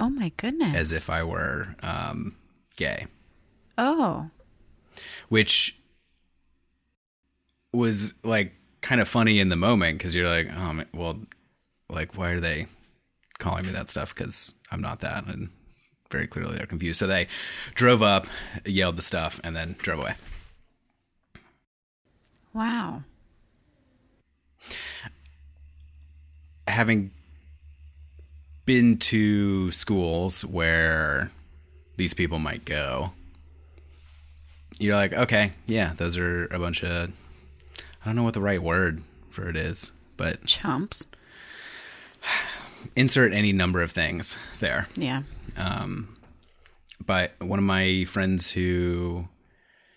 Oh 0.00 0.08
my 0.10 0.32
goodness. 0.36 0.74
as 0.74 0.90
if 0.92 1.08
I 1.08 1.22
were 1.22 1.76
um, 1.82 2.34
gay, 2.76 3.06
Oh. 3.78 4.30
which 5.28 5.76
was 7.72 8.14
like 8.24 8.52
kind 8.82 9.00
of 9.00 9.08
funny 9.08 9.40
in 9.40 9.48
the 9.48 9.56
moment 9.56 9.98
because 9.98 10.14
you're 10.14 10.28
like, 10.28 10.48
oh, 10.54 10.72
man, 10.74 10.86
well, 10.92 11.18
like, 11.88 12.16
why 12.16 12.32
are 12.32 12.40
they 12.40 12.66
calling 13.38 13.64
me 13.66 13.72
that 13.72 13.88
stuff? 13.88 14.14
Because 14.14 14.54
I'm 14.70 14.80
not 14.80 15.00
that. 15.00 15.26
And 15.26 15.48
very 16.10 16.26
clearly 16.26 16.56
they're 16.56 16.66
confused. 16.66 16.98
So 16.98 17.06
they 17.06 17.26
drove 17.74 18.02
up, 18.02 18.26
yelled 18.66 18.96
the 18.96 19.02
stuff, 19.02 19.40
and 19.42 19.56
then 19.56 19.76
drove 19.78 20.00
away. 20.00 20.14
Wow. 22.52 23.02
having 26.72 27.10
been 28.64 28.96
to 28.96 29.70
schools 29.72 30.44
where 30.44 31.30
these 31.96 32.14
people 32.14 32.38
might 32.38 32.64
go, 32.64 33.12
you're 34.78 34.96
like, 34.96 35.12
okay, 35.12 35.52
yeah, 35.66 35.92
those 35.96 36.16
are 36.16 36.46
a 36.46 36.58
bunch 36.58 36.82
of, 36.82 37.10
I 38.02 38.06
don't 38.08 38.16
know 38.16 38.22
what 38.24 38.34
the 38.34 38.40
right 38.40 38.62
word 38.62 39.02
for 39.30 39.48
it 39.48 39.56
is, 39.56 39.92
but 40.16 40.44
Chumps. 40.46 41.06
insert 42.96 43.32
any 43.32 43.52
number 43.52 43.80
of 43.82 43.90
things 43.92 44.36
there. 44.60 44.88
Yeah. 44.96 45.22
Um, 45.56 46.16
But 47.04 47.34
one 47.40 47.58
of 47.58 47.64
my 47.64 48.04
friends 48.04 48.52
who 48.52 49.28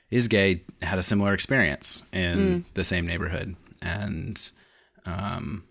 is 0.09 0.27
gay 0.27 0.63
had 0.81 0.97
a 0.99 1.03
similar 1.03 1.33
experience 1.33 2.03
in 2.11 2.65
the 2.73 2.83
same 2.83 3.05
neighborhood, 3.05 3.55
and 3.81 4.51
um, 5.05 5.63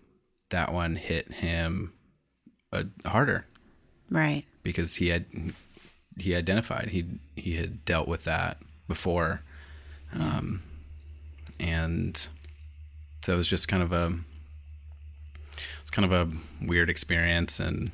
that 0.49 0.71
one 0.73 0.95
hit 0.95 1.31
him 1.33 1.91
uh, 2.71 2.83
harder 3.05 3.45
Right. 4.09 4.45
because 4.63 4.95
he 4.95 5.09
had 5.09 5.25
he 6.17 6.33
identified 6.35 6.89
he 6.91 7.05
he 7.35 7.55
had 7.55 7.83
dealt 7.85 8.07
with 8.07 8.23
that 8.23 8.59
before, 8.87 9.41
um, 10.13 10.61
and 11.59 12.27
so 13.23 13.33
it 13.33 13.37
was 13.37 13.47
just 13.47 13.67
kind 13.67 13.81
of 13.83 13.91
a 13.91 14.13
it's 15.81 15.89
kind 15.91 16.11
of 16.11 16.11
a 16.11 16.31
weird 16.65 16.89
experience, 16.89 17.59
and 17.59 17.91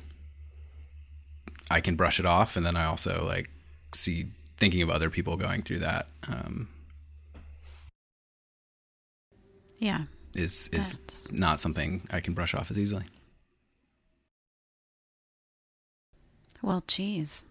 I 1.70 1.80
can 1.80 1.94
brush 1.96 2.18
it 2.20 2.26
off, 2.26 2.56
and 2.56 2.64
then 2.66 2.76
I 2.76 2.84
also 2.86 3.24
like 3.24 3.50
see 3.94 4.26
thinking 4.58 4.82
of 4.82 4.90
other 4.90 5.10
people 5.10 5.36
going 5.36 5.62
through 5.62 5.80
that 5.80 6.06
um, 6.28 6.68
Yeah. 9.78 10.04
is 10.34 10.68
is 10.72 10.92
That's- 10.92 11.32
not 11.32 11.60
something 11.60 12.06
I 12.10 12.20
can 12.20 12.32
brush 12.34 12.54
off 12.54 12.70
as 12.70 12.78
easily. 12.78 13.04
Well, 16.62 16.82
geez. 16.86 17.44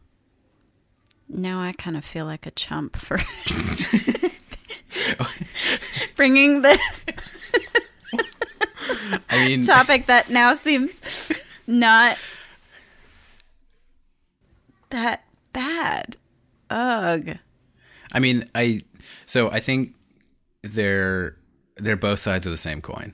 Now 1.27 1.59
I 1.61 1.73
kind 1.73 1.97
of 1.97 2.05
feel 2.05 2.25
like 2.25 2.45
a 2.45 2.51
chump 2.51 2.95
for 2.95 3.17
bringing 6.15 6.61
this 6.61 7.05
I 9.29 9.47
mean, 9.47 9.61
topic 9.63 10.07
that 10.07 10.29
now 10.29 10.53
seems 10.53 11.01
not 11.67 12.17
that 14.89 15.23
bad. 15.53 16.17
Ugh. 16.69 17.37
I 18.11 18.19
mean, 18.19 18.49
I 18.53 18.81
so 19.25 19.49
I 19.51 19.59
think 19.59 19.93
they're 20.63 21.37
they're 21.77 21.95
both 21.95 22.19
sides 22.19 22.45
of 22.45 22.51
the 22.51 22.57
same 22.57 22.81
coin. 22.81 23.13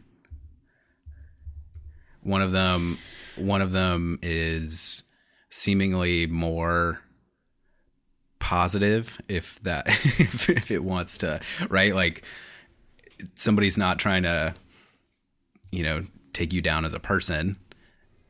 One 2.22 2.41
of 2.41 2.51
them 2.51 2.98
one 3.36 3.62
of 3.62 3.72
them 3.72 4.20
is 4.22 5.03
seemingly 5.50 6.27
more 6.27 7.02
positive 8.47 9.19
if 9.27 9.62
that 9.63 9.88
if, 10.19 10.49
if 10.49 10.71
it 10.71 10.81
wants 10.81 11.17
to, 11.17 11.41
right? 11.69 11.93
Like 11.93 12.23
somebody's 13.36 13.77
not 13.77 13.99
trying 13.99 14.23
to 14.23 14.53
you 15.69 15.83
know, 15.83 16.05
take 16.31 16.53
you 16.53 16.62
down 16.62 16.86
as 16.86 16.93
a 16.93 16.99
person 16.99 17.57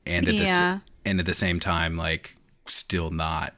and 0.08 0.28
at 0.28 0.34
Yeah. 0.34 0.80
the 1.04 1.10
and 1.10 1.20
at 1.20 1.28
the 1.28 1.36
same 1.36 1.60
time 1.60 1.96
like 1.98 2.36
still 2.66 3.12
not 3.12 3.54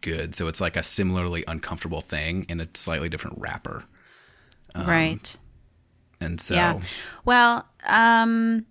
good. 0.00 0.34
So 0.34 0.48
it's 0.48 0.62
like 0.62 0.76
a 0.78 0.82
similarly 0.82 1.44
uncomfortable 1.46 2.00
thing 2.00 2.46
in 2.48 2.58
a 2.60 2.66
slightly 2.74 3.10
different 3.10 3.36
wrapper. 3.38 3.84
right. 4.74 5.36
And 6.22 6.40
so 6.40 6.54
Yeah. 6.54 6.80
Well, 7.26 7.68
um 7.86 8.64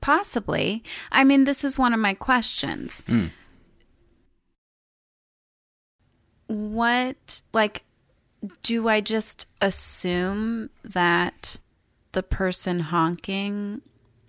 possibly. 0.00 0.82
I 1.12 1.22
mean, 1.24 1.44
this 1.44 1.64
is 1.64 1.78
one 1.78 1.92
of 1.92 2.00
my 2.00 2.14
questions. 2.14 3.02
Hmm. 3.06 3.26
What 6.46 7.42
like 7.52 7.84
do 8.62 8.88
I 8.88 9.00
just 9.00 9.46
assume 9.60 10.70
that 10.84 11.56
the 12.12 12.22
person 12.22 12.80
honking 12.80 13.80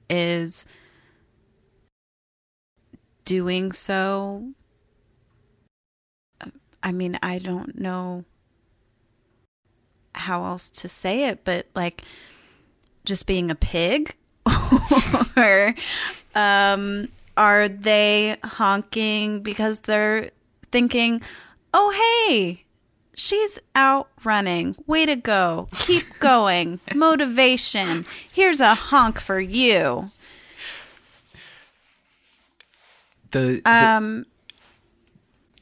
is 0.09 0.65
doing 3.25 3.71
so? 3.71 4.49
I 6.81 6.91
mean, 6.91 7.17
I 7.21 7.39
don't 7.39 7.79
know 7.79 8.23
how 10.13 10.45
else 10.45 10.69
to 10.69 10.87
say 10.87 11.25
it, 11.25 11.43
but 11.43 11.67
like 11.75 12.03
just 13.03 13.25
being 13.25 13.51
a 13.51 13.55
pig? 13.55 14.15
Or 15.37 15.75
um 16.33 17.09
are 17.35 17.67
they 17.67 18.37
honking 18.43 19.41
because 19.41 19.81
they're 19.81 20.31
thinking, 20.71 21.21
"Oh, 21.77 21.91
hey, 22.29 22.61
she's 23.15 23.59
out 23.75 24.07
running. 24.23 24.75
Way 24.87 25.05
to 25.05 25.15
go. 25.15 25.67
Keep 25.79 26.19
going. 26.19 26.79
Motivation. 26.95 28.05
Here's 28.31 28.61
a 28.61 28.73
honk 28.75 29.19
for 29.19 29.39
you." 29.39 30.11
the, 33.31 33.61
the 33.63 33.69
Um 33.69 34.25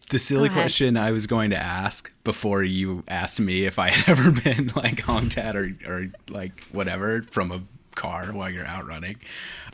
the 0.10 0.20
silly 0.20 0.50
question 0.50 0.96
I 0.96 1.10
was 1.12 1.26
going 1.26 1.50
to 1.50 1.58
ask 1.58 2.12
before 2.24 2.62
you 2.62 3.04
asked 3.08 3.40
me 3.40 3.66
if 3.66 3.80
I 3.80 3.90
had 3.90 4.08
ever 4.20 4.32
been 4.32 4.72
like 4.76 5.00
honked 5.00 5.38
at 5.40 5.56
or 5.56 5.72
or 5.88 6.08
like 6.30 6.64
whatever 6.72 7.24
from 7.24 7.52
a 7.52 7.62
car 7.96 8.28
while 8.32 8.50
you're 8.52 8.68
out 8.68 8.86
running, 8.86 9.16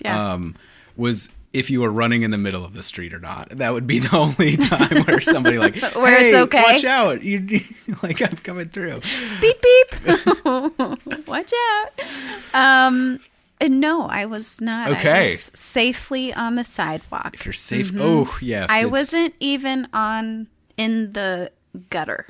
Yeah. 0.01 0.33
um, 0.33 0.55
was 0.95 1.27
if 1.51 1.69
you 1.69 1.81
were 1.81 1.91
running 1.91 2.21
in 2.21 2.31
the 2.31 2.37
middle 2.37 2.63
of 2.63 2.73
the 2.73 2.83
street 2.83 3.13
or 3.13 3.19
not. 3.19 3.49
That 3.49 3.73
would 3.73 3.87
be 3.87 3.99
the 3.99 4.15
only 4.15 4.55
time 4.57 5.03
where 5.05 5.19
somebody 5.21 5.57
like, 5.57 5.75
Where 5.95 6.13
it's 6.13 6.33
"Hey, 6.35 6.41
okay." 6.41 6.61
watch 6.61 6.83
out, 6.85 7.23
you 7.23 7.39
like 8.03 8.21
I'm 8.21 8.37
coming 8.37 8.69
through. 8.69 8.99
beep 9.41 9.61
beep. 9.61 11.27
Watch 11.27 11.51
out. 11.53 11.91
Um 12.53 13.19
no, 13.67 14.03
I 14.03 14.25
was 14.25 14.61
not. 14.61 14.87
I 14.87 14.91
Okay. 14.97 15.31
was 15.31 15.51
safely 15.53 16.33
on 16.33 16.55
the 16.55 16.63
sidewalk. 16.63 17.31
If 17.33 17.45
you're 17.45 17.51
safe, 17.53 17.91
oh 17.97 18.37
yeah, 18.41 18.63
Mm-hmm. 18.63 18.71
I 18.71 18.77
it's- 18.79 18.91
wasn't 18.91 19.33
even 19.39 19.87
on 19.91 20.47
in 20.77 21.11
the 21.13 21.51
gutter. 21.89 22.27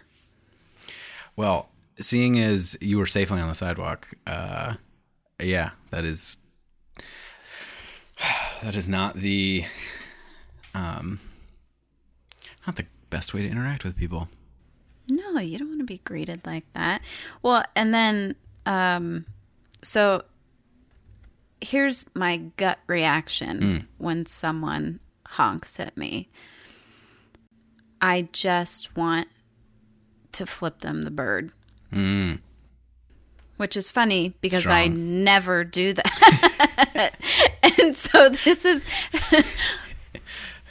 Well, 1.36 1.69
seeing 1.99 2.39
as 2.39 2.75
you 2.82 2.97
were 2.97 3.05
safely 3.05 3.39
on 3.39 3.47
the 3.47 3.53
sidewalk, 3.53 4.08
uh, 4.25 4.73
yeah, 5.41 5.69
that 5.91 6.03
is 6.03 6.38
that 8.63 8.76
is 8.76 8.89
not 8.89 9.15
the 9.15 9.63
um 10.74 11.19
not 12.65 12.76
the 12.76 12.86
best 13.10 13.34
way 13.34 13.41
to 13.41 13.48
interact 13.48 13.84
with 13.84 13.95
people. 13.98 14.28
No, 15.08 15.39
you 15.39 15.58
don't 15.58 15.69
want 15.69 15.80
to 15.80 15.86
be 15.86 16.00
greeted 16.04 16.45
like 16.45 16.65
that. 16.74 17.02
Well, 17.41 17.63
and 17.76 17.93
then 17.93 18.36
um 18.65 19.26
so 19.82 20.24
here's 21.62 22.06
my 22.13 22.38
gut 22.58 22.80
reaction 22.88 23.60
when 23.98 24.26
someone 24.26 25.00
honks 25.28 25.80
at 25.80 25.98
me. 25.98 26.30
I 28.02 28.30
just 28.32 28.95
want 28.95 29.28
to 30.34 30.45
flip 30.45 30.80
them 30.82 31.02
the 31.02 31.12
bird. 31.12 31.52
Which 33.60 33.76
is 33.76 33.89
funny 33.89 34.36
because 34.39 34.67
I 34.67 34.88
never 34.88 35.65
do 35.65 35.91
that. 35.91 37.13
and 37.80 37.93
so 37.93 38.30
this 38.30 38.63
is 38.63 38.86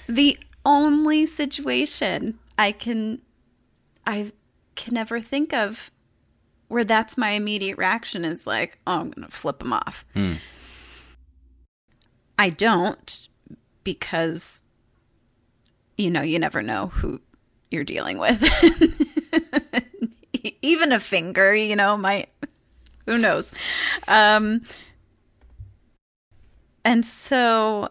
the 0.09 0.39
only 0.65 1.27
situation 1.27 2.39
I 2.57 2.73
can 2.73 3.21
I 4.07 4.33
can 4.75 4.95
never 4.95 5.21
think 5.21 5.53
of 5.53 5.91
where 6.69 6.85
that's 6.85 7.19
my 7.19 7.31
immediate 7.31 7.77
reaction 7.77 8.25
is 8.25 8.47
like, 8.47 8.79
oh, 8.87 9.01
I'm 9.01 9.11
going 9.11 9.27
to 9.27 9.35
flip 9.35 9.59
them 9.59 9.75
off. 9.75 10.07
Hmm. 10.15 10.35
I 12.39 12.51
don't 12.51 13.29
because, 13.85 14.63
you 15.97 16.11
know, 16.11 16.23
you 16.23 16.39
never 16.39 16.63
know 16.63 16.87
who 16.87 17.21
you're 17.71 17.85
dealing 17.85 18.19
with. 18.19 18.43
Even 20.63 20.93
a 20.93 21.01
finger, 21.01 21.55
you 21.55 21.75
know, 21.75 21.97
might 21.97 22.29
Who 23.09 23.17
knows? 23.17 23.55
Um, 24.07 24.61
and 26.85 27.07
so 27.07 27.89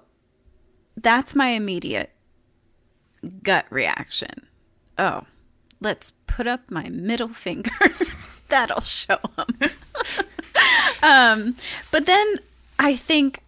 that's 0.96 1.34
my 1.34 1.50
immediate 1.50 2.12
gut 3.42 3.66
reaction. 3.72 4.46
Oh, 4.96 5.24
let's 5.82 6.12
put 6.28 6.46
up 6.46 6.70
my 6.70 6.90
middle 6.90 7.30
finger. 7.30 7.72
That'll 8.50 8.82
show 8.82 9.18
them. 9.36 9.72
um, 11.02 11.56
but 11.90 12.06
then 12.06 12.36
I 12.78 12.96
think, 12.96 13.42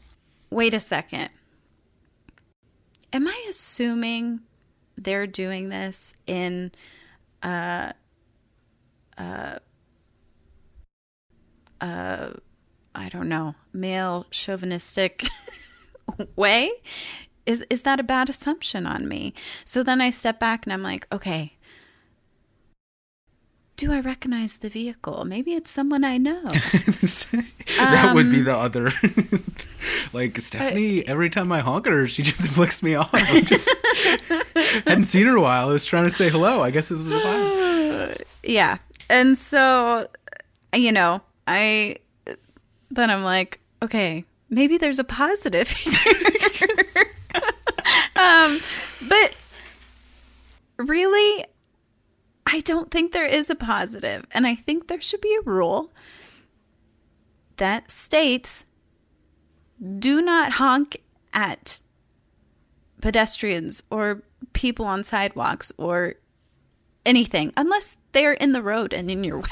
wait 0.50 0.74
a 0.74 0.80
second. 0.80 1.30
Am 3.14 3.28
I 3.28 3.46
assuming 3.48 4.40
they're 4.98 5.28
doing 5.28 5.70
this 5.70 6.16
in 6.26 6.72
uh 7.44 7.94
uh 9.20 9.60
uh 11.82 12.32
I 12.96 13.10
don't 13.10 13.30
know, 13.30 13.56
male 13.72 14.26
chauvinistic 14.32 15.28
way? 16.36 16.72
Is 17.46 17.66
is 17.70 17.84
that 17.84 18.00
a 18.00 18.04
bad 18.04 18.30
assumption 18.30 18.86
on 18.86 19.08
me? 19.08 19.34
So 19.66 19.84
then 19.84 20.02
I 20.02 20.10
step 20.10 20.40
back 20.40 20.66
and 20.66 20.74
I'm 20.74 20.84
like, 20.84 21.08
okay, 21.12 21.54
do 23.80 23.94
I 23.94 24.02
recognize 24.02 24.58
the 24.58 24.68
vehicle? 24.68 25.24
Maybe 25.24 25.54
it's 25.54 25.72
someone 25.72 26.04
I 26.04 26.18
know. 26.18 26.42
that 26.44 28.12
would 28.14 28.30
be 28.30 28.42
the 28.42 28.54
other. 28.54 28.92
like 30.14 30.38
Stephanie, 30.42 31.08
every 31.08 31.30
time 31.30 31.50
I 31.54 31.62
honk 31.62 31.88
at 31.88 31.94
her, 31.94 32.06
she 32.06 32.22
just 32.22 32.46
flicks 32.50 32.84
me 32.84 32.96
off. 32.96 33.10
I 33.14 33.40
just 33.40 33.70
hadn't 34.86 35.06
seen 35.06 35.28
her 35.28 35.32
in 35.32 35.38
a 35.38 35.42
while. 35.42 35.70
I 35.70 35.72
was 35.72 35.86
trying 35.86 36.04
to 36.04 36.10
say 36.10 36.30
hello. 36.30 36.62
I 36.62 36.72
guess 36.72 36.90
this 36.90 37.00
is 37.00 37.08
a 37.08 37.12
vibe. 37.12 38.22
yeah. 38.44 38.80
And 39.10 39.38
so, 39.38 40.10
you 40.76 40.92
know, 40.92 41.22
I 41.50 41.98
then 42.92 43.10
I'm 43.10 43.24
like, 43.24 43.60
okay, 43.82 44.24
maybe 44.50 44.78
there's 44.78 45.00
a 45.00 45.04
positive 45.04 45.70
here. 45.70 45.96
um, 48.16 48.60
but 49.08 49.36
really, 50.78 51.46
I 52.46 52.60
don't 52.62 52.92
think 52.92 53.12
there 53.12 53.26
is 53.26 53.50
a 53.50 53.56
positive, 53.56 54.26
and 54.32 54.46
I 54.46 54.56
think 54.56 54.88
there 54.88 55.02
should 55.02 55.22
be 55.22 55.38
a 55.42 55.50
rule 55.50 55.92
that 57.58 57.90
states 57.90 58.66
do 59.98 60.22
not 60.22 60.54
honk 60.54 61.02
at 61.34 61.82
pedestrians 63.02 63.82
or 63.90 64.22
people 64.54 64.86
on 64.86 65.04
sidewalks 65.04 65.72
or 65.78 66.16
anything 67.06 67.54
unless 67.58 67.98
they're 68.12 68.34
in 68.34 68.52
the 68.52 68.62
road 68.62 68.94
and 68.94 69.10
in 69.10 69.24
your 69.24 69.38
way. 69.40 69.46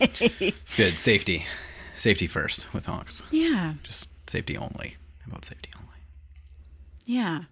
It's 0.00 0.76
good. 0.76 0.98
Safety. 0.98 1.46
Safety 1.94 2.26
first 2.26 2.72
with 2.72 2.86
honks. 2.86 3.22
yeah. 3.30 3.74
Just 3.82 4.10
safety 4.28 4.56
only. 4.56 4.96
How 5.24 5.30
about 5.30 5.44
safety 5.44 5.70
only? 5.76 5.90
Yeah. 7.06 7.42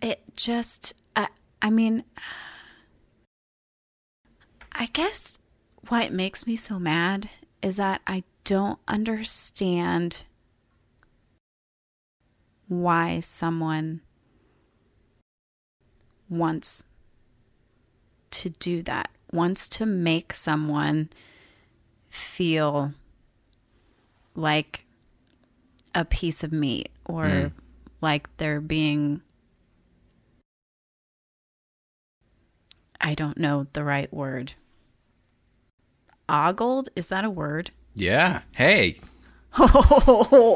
It 0.00 0.20
just, 0.36 0.94
I, 1.14 1.28
I 1.60 1.70
mean, 1.70 2.02
I 4.72 4.86
guess 4.92 5.38
what 5.88 6.12
makes 6.12 6.46
me 6.46 6.56
so 6.56 6.78
mad 6.78 7.30
is 7.62 7.76
that 7.76 8.00
I 8.06 8.24
don't 8.44 8.80
understand 8.88 10.24
why 12.66 13.20
someone 13.20 14.00
wants 16.32 16.84
to 18.30 18.48
do 18.50 18.82
that, 18.82 19.10
wants 19.32 19.68
to 19.68 19.84
make 19.86 20.32
someone 20.32 21.10
feel 22.08 22.92
like 24.34 24.84
a 25.94 26.04
piece 26.04 26.42
of 26.42 26.52
meat 26.52 26.90
or 27.04 27.24
Mm. 27.26 27.52
like 28.00 28.34
they're 28.38 28.60
being 28.60 29.20
I 33.00 33.14
don't 33.14 33.36
know 33.38 33.66
the 33.72 33.82
right 33.84 34.12
word. 34.12 34.54
Ogled? 36.28 36.88
Is 36.94 37.08
that 37.08 37.24
a 37.24 37.30
word? 37.30 37.72
Yeah. 37.94 38.42
Hey. 38.52 39.00
Whoa. 39.56 40.54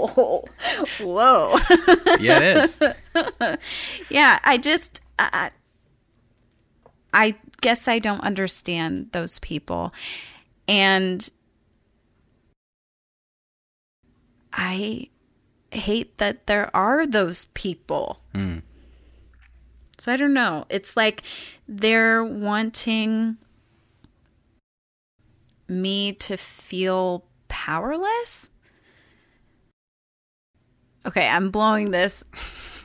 Yeah, 2.21 2.39
it 2.41 2.57
is. 2.57 2.79
yeah, 4.11 4.39
I 4.45 4.57
just 4.59 5.01
I, 5.19 5.51
I 7.19 7.35
guess 7.63 7.89
I 7.89 7.99
don't 7.99 8.21
understand 8.21 9.09
those 9.13 9.39
people. 9.39 9.95
And 10.69 11.29
I 14.53 15.09
hate 15.73 16.19
that 16.19 16.47
there 16.47 16.75
are 16.77 17.07
those 17.07 17.47
people. 17.55 18.19
Hmm. 18.35 18.59
So 19.99 20.13
I 20.13 20.17
don't 20.17 20.35
know. 20.35 20.67
It's 20.69 20.95
like 20.95 21.23
they're 21.67 22.23
wanting 22.23 23.39
me 25.69 26.13
to 26.13 26.37
feel 26.37 27.25
powerless. 27.49 28.51
Okay, 31.07 31.27
I'm 31.27 31.51
blowing 31.51 31.93
this 31.93 32.25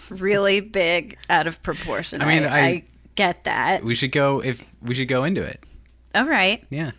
really 0.10 0.62
big 0.62 1.18
out 1.30 1.48
of 1.48 1.62
proportion. 1.64 2.22
I 2.22 2.26
mean, 2.26 2.46
I, 2.46 2.60
I- 2.62 2.84
get 3.16 3.44
that. 3.44 3.84
We 3.84 3.96
should 3.96 4.12
go 4.12 4.42
if 4.42 4.74
we 4.82 4.96
should 4.96 5.08
go 5.08 5.24
into 5.24 5.42
it. 5.42 5.64
All 6.14 6.26
right. 6.26 6.64
Yeah. 6.70 6.92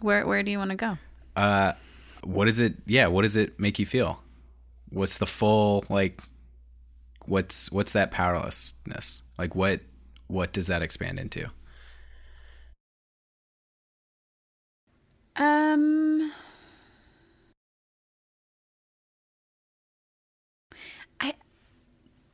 Where 0.00 0.26
where 0.26 0.42
do 0.42 0.50
you 0.50 0.58
want 0.58 0.70
to 0.70 0.76
go? 0.76 0.98
Uh 1.34 1.72
what 2.22 2.48
is 2.48 2.60
it 2.60 2.74
yeah, 2.86 3.06
what 3.06 3.22
does 3.22 3.36
it 3.36 3.58
make 3.58 3.78
you 3.78 3.86
feel? 3.86 4.22
What's 4.90 5.18
the 5.18 5.26
full 5.26 5.84
like 5.88 6.20
what's 7.26 7.70
what's 7.70 7.92
that 7.92 8.10
powerlessness? 8.10 9.22
Like 9.38 9.54
what 9.54 9.80
what 10.28 10.52
does 10.52 10.66
that 10.66 10.82
expand 10.82 11.18
into? 11.18 11.50
Um 15.36 16.32
I 21.20 21.34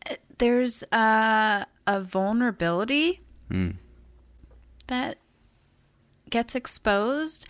uh, 0.08 0.14
there's 0.42 0.82
uh, 0.90 1.64
a 1.86 2.00
vulnerability 2.00 3.20
Hmm. 3.48 3.70
that 4.88 5.18
gets 6.30 6.56
exposed. 6.56 7.46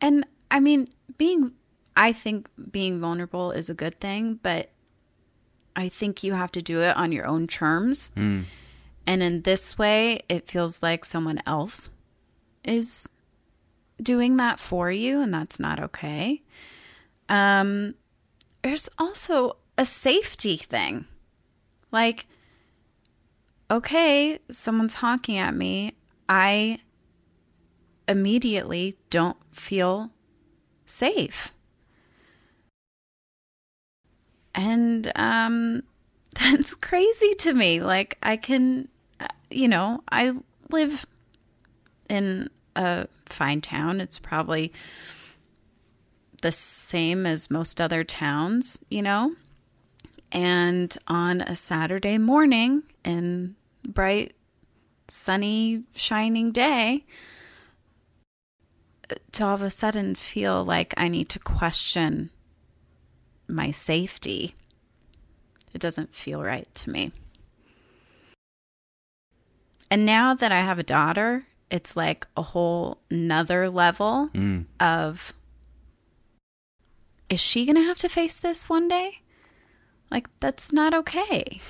And 0.00 0.26
I 0.50 0.58
mean, 0.58 0.88
being, 1.16 1.52
I 1.96 2.12
think 2.12 2.48
being 2.72 2.98
vulnerable 3.00 3.52
is 3.52 3.70
a 3.70 3.74
good 3.74 4.00
thing, 4.00 4.40
but 4.42 4.70
I 5.76 5.88
think 5.88 6.24
you 6.24 6.32
have 6.32 6.50
to 6.52 6.62
do 6.62 6.80
it 6.80 6.96
on 6.96 7.12
your 7.12 7.24
own 7.24 7.46
terms. 7.46 8.10
Hmm. 8.16 8.42
And 9.06 9.22
in 9.22 9.42
this 9.42 9.78
way, 9.78 10.22
it 10.28 10.48
feels 10.50 10.82
like 10.82 11.04
someone 11.04 11.40
else 11.46 11.88
is 12.64 13.08
doing 14.02 14.38
that 14.38 14.58
for 14.58 14.90
you, 14.90 15.20
and 15.20 15.32
that's 15.32 15.60
not 15.60 15.78
okay. 15.78 16.42
Um, 17.28 17.94
there's 18.64 18.88
also 18.98 19.56
a 19.78 19.86
safety 19.86 20.56
thing. 20.56 21.06
Like, 21.94 22.26
okay, 23.70 24.40
someone's 24.50 24.94
honking 24.94 25.38
at 25.38 25.54
me. 25.54 25.92
I 26.28 26.80
immediately 28.08 28.96
don't 29.10 29.36
feel 29.52 30.10
safe. 30.84 31.52
And 34.56 35.12
um 35.14 35.84
that's 36.40 36.74
crazy 36.74 37.32
to 37.34 37.52
me. 37.52 37.80
Like 37.80 38.18
I 38.24 38.38
can 38.38 38.88
uh, 39.20 39.28
you 39.48 39.68
know, 39.68 40.02
I 40.10 40.32
live 40.70 41.06
in 42.10 42.50
a 42.74 43.06
fine 43.26 43.60
town. 43.60 44.00
It's 44.00 44.18
probably 44.18 44.72
the 46.42 46.50
same 46.50 47.24
as 47.24 47.52
most 47.52 47.80
other 47.80 48.02
towns, 48.02 48.82
you 48.90 49.00
know? 49.00 49.36
And 50.34 50.96
on 51.06 51.40
a 51.42 51.54
Saturday 51.54 52.18
morning 52.18 52.82
in 53.04 53.54
bright, 53.86 54.34
sunny, 55.06 55.84
shining 55.94 56.50
day, 56.50 57.04
to 59.32 59.44
all 59.44 59.54
of 59.54 59.62
a 59.62 59.70
sudden 59.70 60.16
feel 60.16 60.64
like 60.64 60.92
I 60.96 61.06
need 61.06 61.28
to 61.30 61.38
question 61.38 62.30
my 63.46 63.70
safety, 63.70 64.54
it 65.72 65.80
doesn't 65.80 66.14
feel 66.14 66.42
right 66.42 66.68
to 66.74 66.90
me. 66.90 67.12
And 69.90 70.04
now 70.04 70.34
that 70.34 70.50
I 70.50 70.62
have 70.62 70.80
a 70.80 70.82
daughter, 70.82 71.46
it's 71.70 71.96
like 71.96 72.26
a 72.36 72.42
whole 72.42 72.98
nother 73.10 73.70
level 73.70 74.30
Mm. 74.34 74.64
of 74.80 75.32
is 77.28 77.40
she 77.40 77.64
going 77.64 77.76
to 77.76 77.82
have 77.82 77.98
to 78.00 78.08
face 78.08 78.38
this 78.40 78.68
one 78.68 78.88
day? 78.88 79.20
Like, 80.10 80.28
that's 80.40 80.72
not 80.72 80.94
okay. 80.94 81.60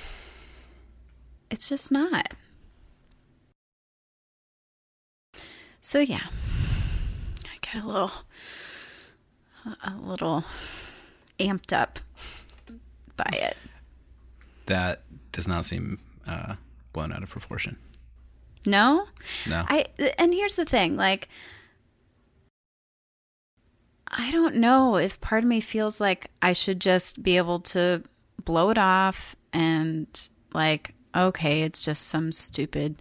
It's 1.50 1.68
just 1.68 1.90
not. 1.90 2.34
So, 5.80 5.98
yeah, 5.98 6.26
I 7.46 7.56
get 7.60 7.82
a 7.82 7.86
little 7.86 8.12
a 9.82 9.94
little 9.96 10.44
amped 11.38 11.72
up 11.72 11.98
by 13.16 13.30
it. 13.32 13.56
That 14.66 15.02
does 15.32 15.48
not 15.48 15.64
seem 15.64 15.98
uh, 16.26 16.56
blown 16.92 17.12
out 17.12 17.22
of 17.22 17.28
proportion. 17.28 17.76
No? 18.66 19.06
No. 19.46 19.64
I 19.68 19.86
and 20.18 20.32
here's 20.32 20.56
the 20.56 20.64
thing, 20.64 20.96
like 20.96 21.28
I 24.08 24.30
don't 24.30 24.56
know 24.56 24.96
if 24.96 25.20
part 25.20 25.42
of 25.42 25.48
me 25.48 25.60
feels 25.60 26.00
like 26.00 26.30
I 26.40 26.52
should 26.52 26.80
just 26.80 27.22
be 27.22 27.36
able 27.36 27.60
to 27.60 28.02
blow 28.44 28.70
it 28.70 28.78
off 28.78 29.37
and 29.52 30.28
like 30.52 30.94
okay, 31.14 31.62
it's 31.62 31.85
just 31.85 32.07
some 32.09 32.33
stupid 32.33 32.96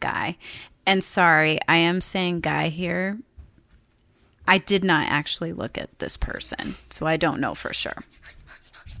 guy. 0.00 0.36
And 0.84 1.04
sorry, 1.04 1.60
I 1.68 1.76
am 1.76 2.00
saying 2.00 2.40
guy 2.40 2.68
here. 2.68 3.18
I 4.48 4.58
did 4.58 4.82
not 4.82 5.06
actually 5.06 5.52
look 5.52 5.78
at 5.78 5.96
this 6.00 6.16
person, 6.16 6.74
so 6.90 7.06
I 7.06 7.16
don't 7.16 7.40
know 7.40 7.54
for 7.54 7.72
sure. 7.72 8.02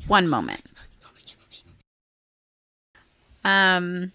One 0.06 0.28
moment. 0.28 0.64
Um 3.44 4.12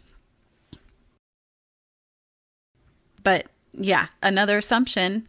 but 3.23 3.47
yeah, 3.73 4.07
another 4.23 4.57
assumption. 4.57 5.27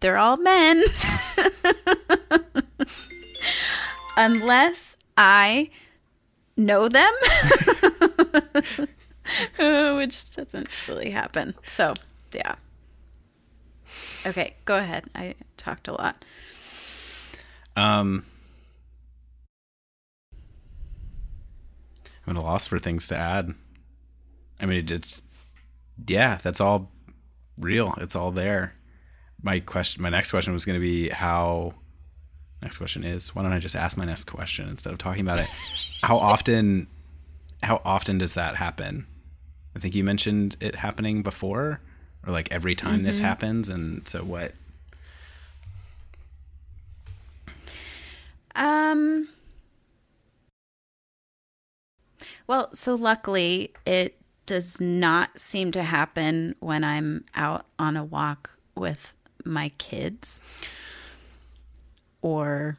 They're 0.00 0.18
all 0.18 0.36
men. 0.36 0.84
Unless 4.16 4.96
I 5.16 5.70
know 6.56 6.88
them, 6.88 7.12
which 9.96 10.34
doesn't 10.34 10.68
really 10.88 11.10
happen. 11.10 11.54
So, 11.64 11.94
yeah. 12.34 12.56
Okay, 14.26 14.54
go 14.64 14.76
ahead. 14.76 15.04
I 15.14 15.34
talked 15.56 15.88
a 15.88 15.92
lot. 15.92 16.22
Um, 17.76 18.24
I'm 22.26 22.36
at 22.36 22.42
a 22.42 22.44
loss 22.44 22.66
for 22.66 22.78
things 22.78 23.06
to 23.08 23.16
add. 23.16 23.54
I 24.60 24.66
mean, 24.66 24.86
it's 24.88 25.22
yeah, 26.06 26.38
that's 26.42 26.60
all 26.60 26.90
real. 27.58 27.94
It's 27.98 28.14
all 28.14 28.30
there. 28.30 28.74
My 29.42 29.60
question, 29.60 30.02
my 30.02 30.08
next 30.08 30.30
question 30.30 30.52
was 30.52 30.64
going 30.64 30.78
to 30.78 30.80
be 30.80 31.08
how. 31.08 31.74
Next 32.62 32.78
question 32.78 33.02
is 33.02 33.34
why 33.34 33.42
don't 33.42 33.52
I 33.52 33.58
just 33.58 33.74
ask 33.74 33.96
my 33.96 34.04
next 34.04 34.24
question 34.24 34.68
instead 34.68 34.92
of 34.92 34.98
talking 34.98 35.22
about 35.22 35.40
it? 35.40 35.48
how 36.02 36.16
often, 36.16 36.86
how 37.62 37.82
often 37.84 38.18
does 38.18 38.34
that 38.34 38.56
happen? 38.56 39.06
I 39.74 39.80
think 39.80 39.96
you 39.96 40.04
mentioned 40.04 40.56
it 40.60 40.76
happening 40.76 41.22
before, 41.22 41.80
or 42.24 42.32
like 42.32 42.50
every 42.52 42.74
time 42.74 43.02
this 43.02 43.18
happens, 43.18 43.68
and 43.68 44.06
so 44.06 44.22
what? 44.22 44.52
Um. 48.54 49.28
Well, 52.46 52.68
so 52.74 52.94
luckily, 52.94 53.72
it 53.86 54.20
does 54.44 54.78
not 54.80 55.38
seem 55.38 55.72
to 55.72 55.82
happen 55.82 56.54
when 56.60 56.84
I'm 56.84 57.24
out 57.34 57.64
on 57.78 57.96
a 57.96 58.04
walk 58.04 58.50
with 58.74 59.14
my 59.44 59.70
kids 59.78 60.40
or 62.22 62.78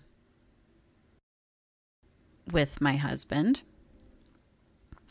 with 2.52 2.82
my 2.82 2.96
husband. 2.96 3.62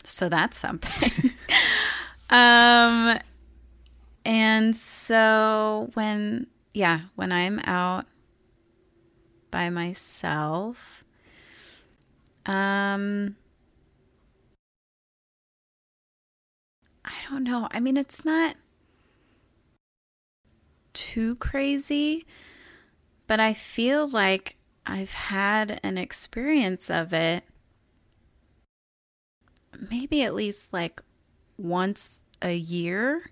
So 0.03 0.27
that's 0.29 0.57
something. 0.57 1.31
um 2.29 3.17
and 4.25 4.75
so 4.75 5.89
when 5.93 6.47
yeah, 6.73 7.01
when 7.15 7.31
I'm 7.31 7.59
out 7.59 8.05
by 9.51 9.69
myself. 9.69 11.03
Um 12.45 13.35
I 17.05 17.11
don't 17.29 17.43
know. 17.43 17.67
I 17.71 17.79
mean, 17.79 17.97
it's 17.97 18.23
not 18.23 18.55
too 20.93 21.35
crazy, 21.35 22.25
but 23.27 23.39
I 23.39 23.53
feel 23.53 24.07
like 24.07 24.55
I've 24.85 25.13
had 25.13 25.79
an 25.83 25.97
experience 25.97 26.89
of 26.89 27.13
it 27.13 27.43
maybe 29.89 30.23
at 30.23 30.35
least 30.35 30.71
like 30.73 31.01
once 31.57 32.23
a 32.41 32.53
year 32.53 33.31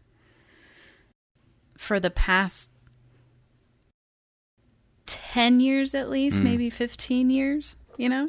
for 1.78 2.00
the 2.00 2.10
past 2.10 2.70
10 5.06 5.60
years 5.60 5.94
at 5.94 6.10
least, 6.10 6.40
Mm. 6.40 6.44
maybe 6.44 6.70
15 6.70 7.30
years, 7.30 7.76
you 7.98 8.08
know? 8.08 8.28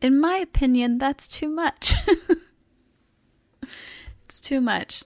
In 0.00 0.18
my 0.18 0.36
opinion, 0.36 0.98
that's 0.98 1.26
too 1.26 1.48
much. 1.48 1.94
it's 4.24 4.40
too 4.40 4.60
much. 4.60 5.04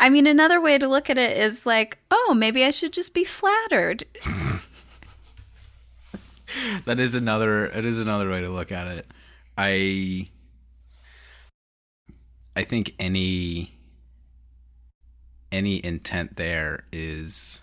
I 0.00 0.08
mean, 0.08 0.26
another 0.26 0.60
way 0.60 0.78
to 0.78 0.88
look 0.88 1.08
at 1.10 1.18
it 1.18 1.36
is 1.36 1.66
like, 1.66 1.98
oh, 2.10 2.34
maybe 2.36 2.64
I 2.64 2.70
should 2.70 2.92
just 2.92 3.14
be 3.14 3.24
flattered. 3.24 4.04
that 6.84 7.00
is 7.00 7.14
another 7.14 7.66
it 7.66 7.84
is 7.84 8.00
another 8.00 8.30
way 8.30 8.40
to 8.40 8.48
look 8.48 8.72
at 8.72 8.86
it 8.86 9.06
i 9.56 10.28
i 12.56 12.62
think 12.62 12.94
any 12.98 13.74
any 15.50 15.84
intent 15.84 16.36
there 16.36 16.84
is 16.92 17.62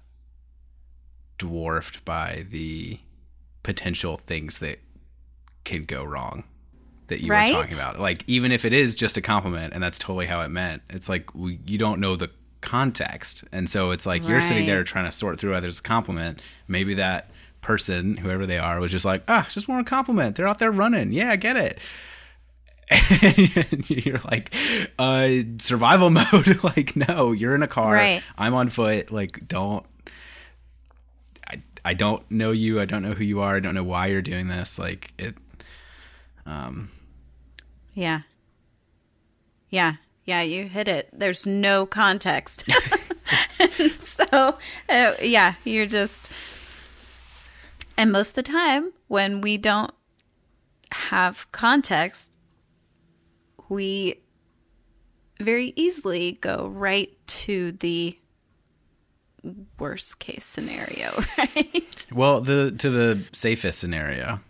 dwarfed 1.38 2.04
by 2.06 2.45
the 2.50 3.00
potential 3.63 4.15
things 4.15 4.60
that 4.60 4.80
can 5.63 5.84
go 5.84 6.04
wrong 6.04 6.43
that 7.10 7.22
you 7.22 7.32
Right? 7.32 7.54
were 7.54 7.62
talking 7.63 7.78
about. 7.78 8.00
Like 8.00 8.24
even 8.28 8.52
if 8.52 8.65
it 8.65 8.74
is 8.74 8.95
just 8.95 9.17
a 9.17 9.22
compliment 9.22 9.74
and 9.74 9.84
that's 9.84 10.00
totally 10.00 10.26
how 10.26 10.41
it 10.41 10.50
meant 10.50 10.82
it's 10.89 11.08
like 11.10 11.34
we, 11.36 11.60
you 11.67 11.78
don't 11.78 12.00
know 12.00 12.15
the 12.15 12.30
context. 12.62 13.43
And 13.52 13.69
so 13.69 13.91
it's 13.91 14.06
like 14.06 14.28
you're 14.28 14.41
sitting 14.41 14.65
there 14.67 14.84
trying 14.84 15.06
to 15.06 15.12
sort 15.12 15.39
through 15.39 15.52
whether 15.52 15.67
it's 15.67 15.80
a 15.80 15.84
compliment. 15.84 16.41
Maybe 16.67 16.93
that 16.95 17.30
person 17.62 18.17
whoever 18.17 18.45
they 18.45 18.58
are 18.58 18.80
was 18.80 18.89
just 18.91 19.04
like 19.06 19.22
ah 19.28 19.45
just 19.50 19.67
want 19.67 19.86
a 19.86 19.89
compliment. 19.89 20.36
They're 20.36 20.48
out 20.48 20.60
there 20.60 20.72
running. 20.72 21.12
Yeah 21.12 21.30
i 21.32 21.36
get 21.36 21.56
it. 21.58 21.78
And 22.91 23.88
you're 24.06 24.19
like 24.32 24.54
uh 24.98 25.30
survival 25.60 26.10
mode. 26.19 26.60
Like 26.63 26.95
no 26.95 27.32
you're 27.32 27.56
in 27.56 27.63
a 27.63 27.67
car. 27.67 27.93
Right. 27.93 28.24
i'm 28.38 28.54
on 28.54 28.69
foot. 28.69 29.12
Like 29.12 29.48
don't 29.48 29.86
i 31.48 31.62
i 31.86 31.93
don't 31.93 32.30
know 32.32 32.52
you. 32.52 32.80
I 32.82 32.86
don't 32.86 33.04
know 33.04 33.13
who 33.13 33.24
you 33.24 33.41
are. 33.41 33.56
I 33.56 33.60
don't 33.60 33.76
know 33.76 33.84
why 33.84 34.08
you're 34.08 34.22
doing 34.22 34.48
this. 34.48 34.78
Like 34.80 35.13
it 35.17 35.36
um 36.45 36.89
Yeah. 37.93 38.21
Yeah. 39.69 39.95
Yeah, 40.25 40.41
you 40.41 40.65
hit 40.65 40.88
it. 40.88 41.10
There's 41.12 41.45
no 41.45 41.86
context. 41.86 42.69
So, 43.99 44.58
uh, 44.89 45.13
yeah, 45.21 45.56
you're 45.63 45.86
just. 45.86 46.30
And 47.97 48.12
most 48.12 48.30
of 48.30 48.36
the 48.36 48.43
time, 48.43 48.91
when 49.08 49.41
we 49.41 49.58
don't 49.58 49.91
have 50.91 51.52
context, 51.52 52.34
we 53.67 54.21
very 55.39 55.73
easily 55.75 56.34
go 56.34 56.67
right 56.67 57.12
to 57.28 57.73
the 57.73 58.17
worst 59.78 60.19
case 60.19 60.43
scenario, 60.43 61.12
right? 61.38 62.08
Well, 62.12 62.41
the 62.41 62.71
to 62.71 62.89
the 62.89 63.23
safest 63.32 63.80
scenario, 63.80 64.41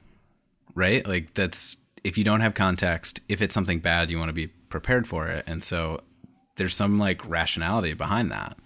right? 0.73 1.05
Like 1.07 1.33
that's 1.33 1.77
if 2.09 2.17
you 2.17 2.23
don't 2.23 2.41
have 2.41 2.55
context, 2.55 3.21
if 3.29 3.39
it's 3.41 3.53
something 3.53 3.79
bad, 3.79 4.09
you 4.09 4.17
want 4.17 4.29
to 4.29 4.33
be 4.33 4.47
prepared 4.47 5.07
for 5.07 5.27
it, 5.27 5.43
and 5.47 5.63
so 5.63 6.01
there's 6.55 6.75
some 6.75 6.97
like 6.99 7.23
rationality 7.29 7.93
behind 7.93 8.31
that 8.31 8.57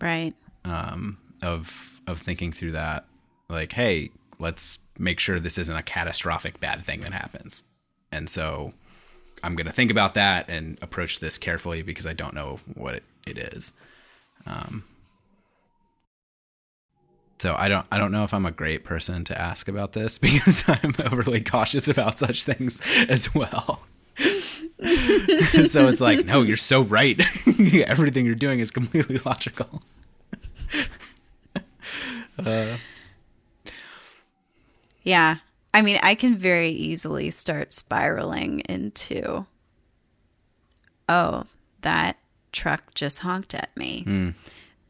Right. 0.00 0.34
um, 0.64 1.18
of 1.42 2.00
of 2.06 2.20
thinking 2.20 2.50
through 2.50 2.72
that. 2.72 3.04
Like, 3.48 3.72
hey, 3.72 4.10
let's 4.38 4.78
make 4.98 5.20
sure 5.20 5.38
this 5.38 5.58
isn't 5.58 5.76
a 5.76 5.82
catastrophic 5.82 6.58
bad 6.60 6.84
thing 6.84 7.00
that 7.02 7.12
happens, 7.12 7.62
and 8.10 8.28
so 8.28 8.72
I'm 9.44 9.54
going 9.54 9.66
to 9.66 9.72
think 9.72 9.90
about 9.90 10.14
that 10.14 10.48
and 10.48 10.78
approach 10.80 11.20
this 11.20 11.36
carefully 11.38 11.82
because 11.82 12.06
I 12.06 12.14
don't 12.14 12.34
know 12.34 12.60
what 12.74 12.94
it, 12.94 13.04
it 13.26 13.38
is. 13.38 13.72
Um, 14.46 14.84
so 17.42 17.56
I 17.58 17.66
don't 17.68 17.84
I 17.90 17.98
don't 17.98 18.12
know 18.12 18.22
if 18.22 18.32
I'm 18.32 18.46
a 18.46 18.52
great 18.52 18.84
person 18.84 19.24
to 19.24 19.36
ask 19.36 19.66
about 19.66 19.94
this 19.94 20.16
because 20.26 20.62
I'm 20.68 20.94
overly 21.10 21.40
cautious 21.40 21.88
about 21.88 22.20
such 22.20 22.44
things 22.44 22.80
as 23.08 23.34
well. 23.34 23.82
so 24.16 25.88
it's 25.88 26.00
like, 26.00 26.24
no, 26.24 26.42
you're 26.42 26.56
so 26.56 26.82
right. 26.82 27.20
Everything 27.86 28.26
you're 28.26 28.36
doing 28.36 28.60
is 28.60 28.70
completely 28.70 29.18
logical. 29.24 29.82
uh, 32.46 32.76
Yeah. 35.02 35.38
I 35.74 35.82
mean, 35.82 35.98
I 36.00 36.14
can 36.14 36.36
very 36.36 36.70
easily 36.70 37.30
start 37.32 37.72
spiraling 37.72 38.60
into, 38.68 39.46
oh, 41.08 41.46
that 41.80 42.18
truck 42.52 42.94
just 42.94 43.20
honked 43.20 43.54
at 43.54 43.76
me. 43.76 44.34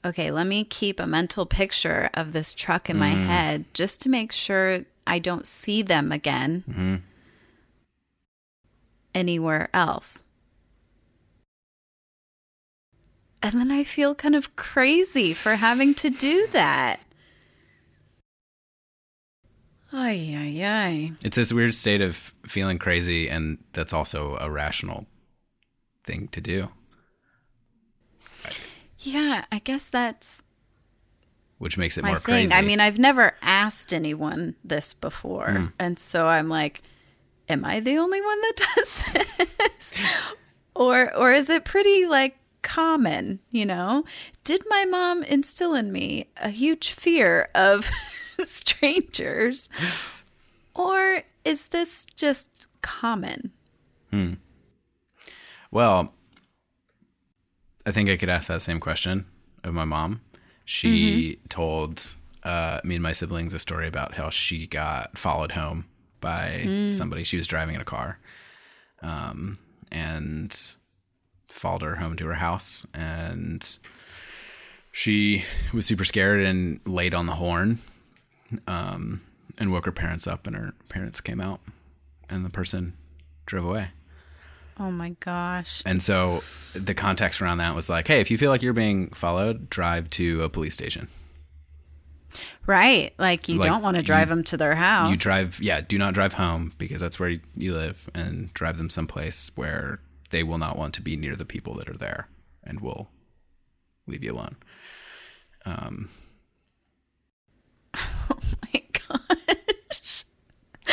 Okay, 0.05 0.31
let 0.31 0.47
me 0.47 0.65
keep 0.65 0.99
a 0.99 1.07
mental 1.07 1.47
picture 1.47 2.11
of 2.15 2.33
this 2.33 2.55
truck 2.55 2.91
in 2.91 2.99
my 2.99 3.12
mm. 3.12 3.27
head 3.27 3.65
just 3.73 4.01
to 4.03 4.09
make 4.09 4.33
sure 4.33 4.85
I 5.07 5.21
don't 5.21 5.47
see 5.47 5.83
them 5.83 6.11
again 6.11 6.65
mm-hmm. 6.69 6.97
anywhere 9.15 9.69
else. 9.73 10.25
And 13.43 13.61
then 13.61 13.71
I 13.73 13.85
feel 13.85 14.15
kind 14.15 14.35
of 14.35 14.55
crazy 14.57 15.35
for 15.35 15.57
having 15.57 15.95
to 15.95 16.11
do 16.11 16.47
that. 16.53 17.01
Ay, 19.93 20.35
ay, 20.37 20.65
ay. 20.65 21.12
It's 21.23 21.37
this 21.37 21.53
weird 21.53 21.75
state 21.75 22.01
of 22.01 22.33
feeling 22.47 22.79
crazy, 22.79 23.29
and 23.29 23.59
that's 23.73 23.93
also 23.93 24.38
a 24.41 24.51
rational 24.51 25.07
thing 26.03 26.29
to 26.29 26.41
do, 26.41 26.71
Yeah, 29.03 29.45
I 29.51 29.59
guess 29.59 29.91
that's 29.91 30.43
which 31.59 31.79
makes 31.79 31.97
it 31.97 32.03
my 32.03 32.09
more 32.11 32.19
thing. 32.19 32.49
crazy. 32.49 32.53
I 32.53 32.62
mean, 32.62 32.81
I've 32.81 32.99
never 32.99 33.37
asked 33.41 33.95
anyone 33.95 34.57
this 34.65 34.95
before. 34.95 35.51
Hmm. 35.53 35.67
And 35.79 35.97
so 35.99 36.27
I'm 36.27 36.49
like, 36.49 36.83
am 37.49 37.65
I 37.65 37.79
the 37.79 37.99
only 37.99 38.21
one 38.21 38.41
that 38.41 38.67
does 38.77 39.03
this? 39.38 40.01
or 40.75 41.15
or 41.17 41.33
is 41.33 41.49
it 41.51 41.65
pretty 41.65 42.07
like 42.07 42.37
common, 42.62 43.38
you 43.51 43.65
know? 43.65 44.05
Did 44.43 44.62
my 44.69 44.85
mom 44.87 45.23
instill 45.23 45.75
in 45.75 45.93
me 45.93 46.27
a 46.37 46.49
huge 46.49 46.91
fear 46.91 47.49
of 47.55 47.88
strangers? 48.43 49.69
Or 50.75 51.23
is 51.45 51.69
this 51.69 52.07
just 52.17 52.67
common? 52.83 53.53
Hmm. 54.11 54.35
Well, 55.71 56.12
I 57.87 57.90
think 57.90 58.09
I 58.09 58.16
could 58.16 58.29
ask 58.29 58.49
that 58.49 58.62
same 58.62 58.81
question 58.81 59.27
of 59.64 59.75
my 59.75 59.85
mom. 59.85 60.21
She 60.64 61.38
told 61.49 62.14
uh, 62.45 62.81
me 62.85 62.95
and 62.97 63.03
my 63.03 63.12
siblings 63.12 63.55
a 63.55 63.59
story 63.59 63.88
about 63.88 64.14
how 64.14 64.31
she 64.31 64.66
got 64.66 65.18
followed 65.18 65.53
home 65.53 65.87
by 66.21 66.90
somebody. 66.92 67.25
She 67.25 67.37
was 67.37 67.47
driving 67.47 67.75
in 67.75 67.81
a 67.81 67.85
car, 67.85 68.18
um, 69.03 69.59
and 69.90 70.73
followed 71.49 71.83
her 71.83 71.97
home 71.97 72.16
to 72.16 72.27
her 72.27 72.35
house, 72.35 72.87
and 72.95 73.79
she 74.92 75.45
was 75.73 75.87
super 75.87 76.05
scared 76.05 76.40
and 76.40 76.81
laid 76.87 77.14
on 77.14 77.27
the 77.27 77.35
horn, 77.35 77.79
um, 78.66 79.21
and 79.59 79.73
woke 79.73 79.87
her 79.87 79.92
parents 79.92 80.27
up, 80.27 80.47
and 80.47 80.55
her 80.57 80.75
parents 80.88 81.21
came 81.21 81.40
out, 81.40 81.61
and 82.29 82.45
the 82.45 82.51
person 82.51 82.95
drove 83.47 83.64
away. 83.64 83.88
Oh 84.80 84.90
my 84.90 85.11
gosh. 85.20 85.82
And 85.85 86.00
so 86.02 86.42
the 86.74 86.94
context 86.94 87.40
around 87.42 87.58
that 87.58 87.74
was 87.74 87.88
like, 87.88 88.08
hey, 88.08 88.20
if 88.20 88.30
you 88.30 88.38
feel 88.38 88.50
like 88.50 88.62
you're 88.62 88.72
being 88.72 89.11
followed, 89.11 89.68
drive 89.70 90.08
to 90.11 90.42
a 90.42 90.48
police 90.48 90.74
station. 90.74 91.08
Right. 92.66 93.12
Like 93.18 93.48
you 93.48 93.58
Like, 93.58 93.68
don't 93.70 93.82
want 93.82 93.96
to 93.96 94.02
you- 94.02 94.06
drive 94.06 94.28
them 94.28 94.42
to 94.44 94.56
their 94.56 94.74
house. 94.74 95.11
You 95.11 95.16
drive, 95.16 95.58
yeah, 95.61 95.80
do 95.82 95.98
not 95.98 96.14
drive 96.14 96.32
home 96.35 96.72
because 96.78 97.00
that's 97.00 97.20
where 97.20 97.37
you 97.54 97.74
live, 97.74 98.08
and 98.14 98.52
drive 98.54 98.78
them 98.78 98.88
someplace 98.88 99.50
where 99.54 100.00
they 100.30 100.42
will 100.42 100.58
not 100.58 100.76
want 100.78 100.94
to 100.94 101.02
be 101.02 101.16
near 101.16 101.37
the 101.37 101.44
people 101.44 101.74
that 101.74 101.88
are 101.88 101.96
there 101.98 102.28
and 102.64 102.80
will 102.80 103.11
leave 104.06 104.24
you 104.24 104.32
alone. 104.32 104.56
Um. 105.66 106.08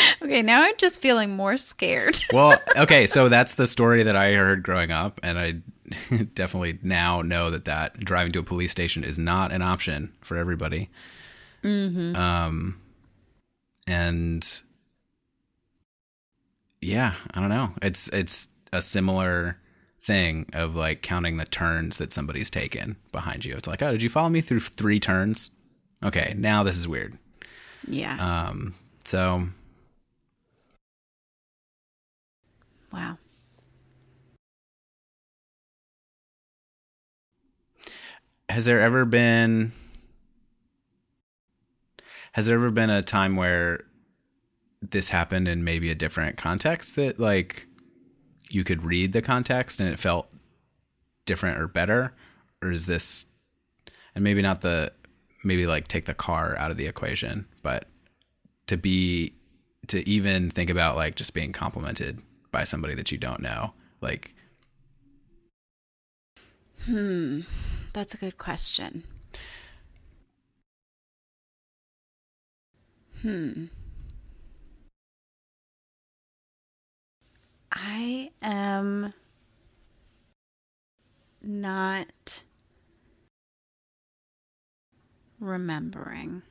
Okay, 0.21 0.41
now 0.41 0.63
I'm 0.63 0.75
just 0.77 1.01
feeling 1.01 1.35
more 1.35 1.57
scared. 1.57 2.19
well, 2.33 2.57
okay, 2.75 3.07
so 3.07 3.29
that's 3.29 3.53
the 3.53 3.65
story 3.65 4.03
that 4.03 4.15
I 4.15 4.33
heard 4.33 4.63
growing 4.63 4.91
up, 4.91 5.19
and 5.23 5.39
I 5.39 5.51
definitely 6.35 6.77
now 6.83 7.21
know 7.21 7.49
that 7.49 7.65
that 7.65 7.99
driving 8.01 8.33
to 8.33 8.39
a 8.39 8.43
police 8.43 8.71
station 8.71 9.03
is 9.03 9.17
not 9.17 9.51
an 9.51 9.61
option 9.61 10.11
for 10.21 10.37
everybody. 10.37 10.89
Um, 11.63 12.79
and 13.87 14.61
yeah, 16.81 17.13
I 17.33 17.39
don't 17.39 17.49
know. 17.49 17.71
It's 17.81 18.07
it's 18.09 18.47
a 18.71 18.81
similar 18.81 19.57
thing 20.01 20.45
of 20.53 20.75
like 20.75 21.01
counting 21.01 21.37
the 21.37 21.45
turns 21.45 21.97
that 21.97 22.13
somebody's 22.13 22.49
taken 22.49 22.97
behind 23.11 23.45
you. 23.45 23.55
It's 23.55 23.67
like, 23.67 23.81
oh, 23.81 23.91
did 23.91 24.01
you 24.01 24.09
follow 24.09 24.29
me 24.29 24.41
through 24.41 24.61
three 24.61 24.99
turns? 24.99 25.49
Okay, 26.03 26.33
now 26.37 26.63
this 26.63 26.77
is 26.77 26.87
weird. 26.87 27.17
yeah. 27.87 28.47
Um, 28.49 28.75
so 29.03 29.47
wow. 32.91 33.17
has 38.49 38.65
there 38.65 38.81
ever 38.81 39.05
been 39.05 39.71
has 42.33 42.47
there 42.47 42.55
ever 42.55 42.71
been 42.71 42.89
a 42.89 43.01
time 43.01 43.35
where 43.35 43.85
this 44.81 45.09
happened 45.09 45.47
in 45.47 45.63
maybe 45.63 45.89
a 45.89 45.95
different 45.95 46.37
context 46.37 46.95
that 46.95 47.19
like 47.19 47.67
you 48.49 48.63
could 48.63 48.83
read 48.83 49.13
the 49.13 49.21
context 49.21 49.79
and 49.79 49.89
it 49.89 49.99
felt 49.99 50.27
different 51.25 51.59
or 51.59 51.67
better 51.67 52.13
or 52.61 52.71
is 52.71 52.85
this 52.85 53.25
and 54.15 54.23
maybe 54.23 54.41
not 54.41 54.61
the 54.61 54.91
maybe 55.43 55.67
like 55.67 55.87
take 55.87 56.05
the 56.05 56.13
car 56.13 56.57
out 56.57 56.71
of 56.71 56.77
the 56.77 56.87
equation 56.87 57.45
but 57.61 57.85
to 58.67 58.77
be 58.77 59.33
to 59.87 60.07
even 60.09 60.49
think 60.49 60.69
about 60.69 60.95
like 60.95 61.15
just 61.15 61.33
being 61.33 61.51
complimented 61.51 62.19
by 62.51 62.63
somebody 62.63 62.93
that 62.95 63.11
you 63.11 63.17
don't 63.17 63.41
know 63.41 63.73
like 64.01 64.33
Hmm. 66.85 67.41
That's 67.93 68.13
a 68.13 68.17
good 68.17 68.37
question. 68.37 69.03
Hmm. 73.21 73.65
I 77.71 78.31
am 78.41 79.13
not 81.41 82.43
remembering. 85.39 86.41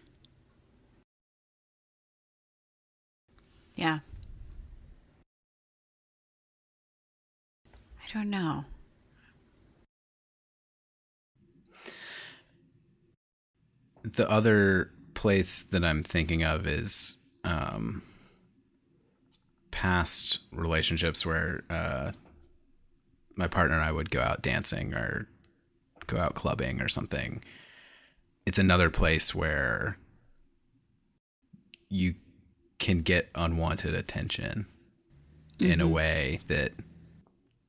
Yeah. 3.75 4.01
I 8.09 8.15
don't 8.15 8.31
know. 8.31 8.65
the 14.17 14.31
other 14.31 14.91
place 15.15 15.63
that 15.63 15.85
I'm 15.85 16.03
thinking 16.03 16.43
of 16.43 16.67
is 16.67 17.17
um, 17.45 18.03
past 19.71 20.41
relationships 20.53 21.27
where 21.27 21.65
uh, 21.69 22.13
my 23.37 23.49
partner 23.49 23.77
and 23.77 23.85
I 23.85 23.93
would 23.93 24.11
go 24.11 24.21
out 24.21 24.43
dancing 24.43 24.95
or 24.95 25.29
go 26.07 26.19
out 26.19 26.35
clubbing 26.35 26.81
or 26.81 26.89
something. 26.89 27.43
It's 28.47 28.59
another 28.59 28.91
place 28.91 29.35
where 29.35 29.99
you 31.89 32.15
can 32.79 33.01
get 33.01 33.31
unwanted 33.35 33.95
attention 33.95 34.67
in 35.59 35.81
a 35.81 35.89
way 35.89 36.41
that, 36.47 36.73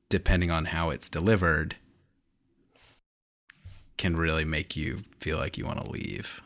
depending 0.10 0.52
on 0.52 0.66
how 0.66 0.90
it's 0.90 1.10
delivered, 1.10 1.76
can 3.98 4.16
really 4.18 4.46
make 4.46 4.76
you 4.76 5.04
feel 5.20 5.38
like 5.38 5.58
you 5.58 5.66
want 5.66 5.82
to 5.82 5.90
leave 5.90 6.42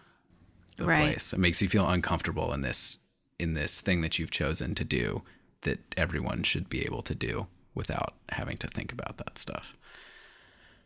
the 0.78 0.86
Right. 0.86 1.12
place. 1.14 1.34
It 1.34 1.40
makes 1.40 1.62
you 1.62 1.70
feel 1.70 1.88
uncomfortable 1.90 2.54
in 2.54 2.62
this 2.62 2.98
in 3.40 3.54
this 3.56 3.82
thing 3.82 4.02
that 4.02 4.18
you've 4.20 4.32
chosen 4.32 4.74
to 4.76 4.84
do 4.84 5.24
that 5.62 5.80
everyone 5.98 6.44
should 6.44 6.70
be 6.70 6.86
able 6.86 7.02
to 7.02 7.16
do 7.16 7.48
without 7.76 8.14
having 8.30 8.58
to 8.58 8.68
think 8.68 8.92
about 8.94 9.18
that 9.18 9.38
stuff. 9.38 9.76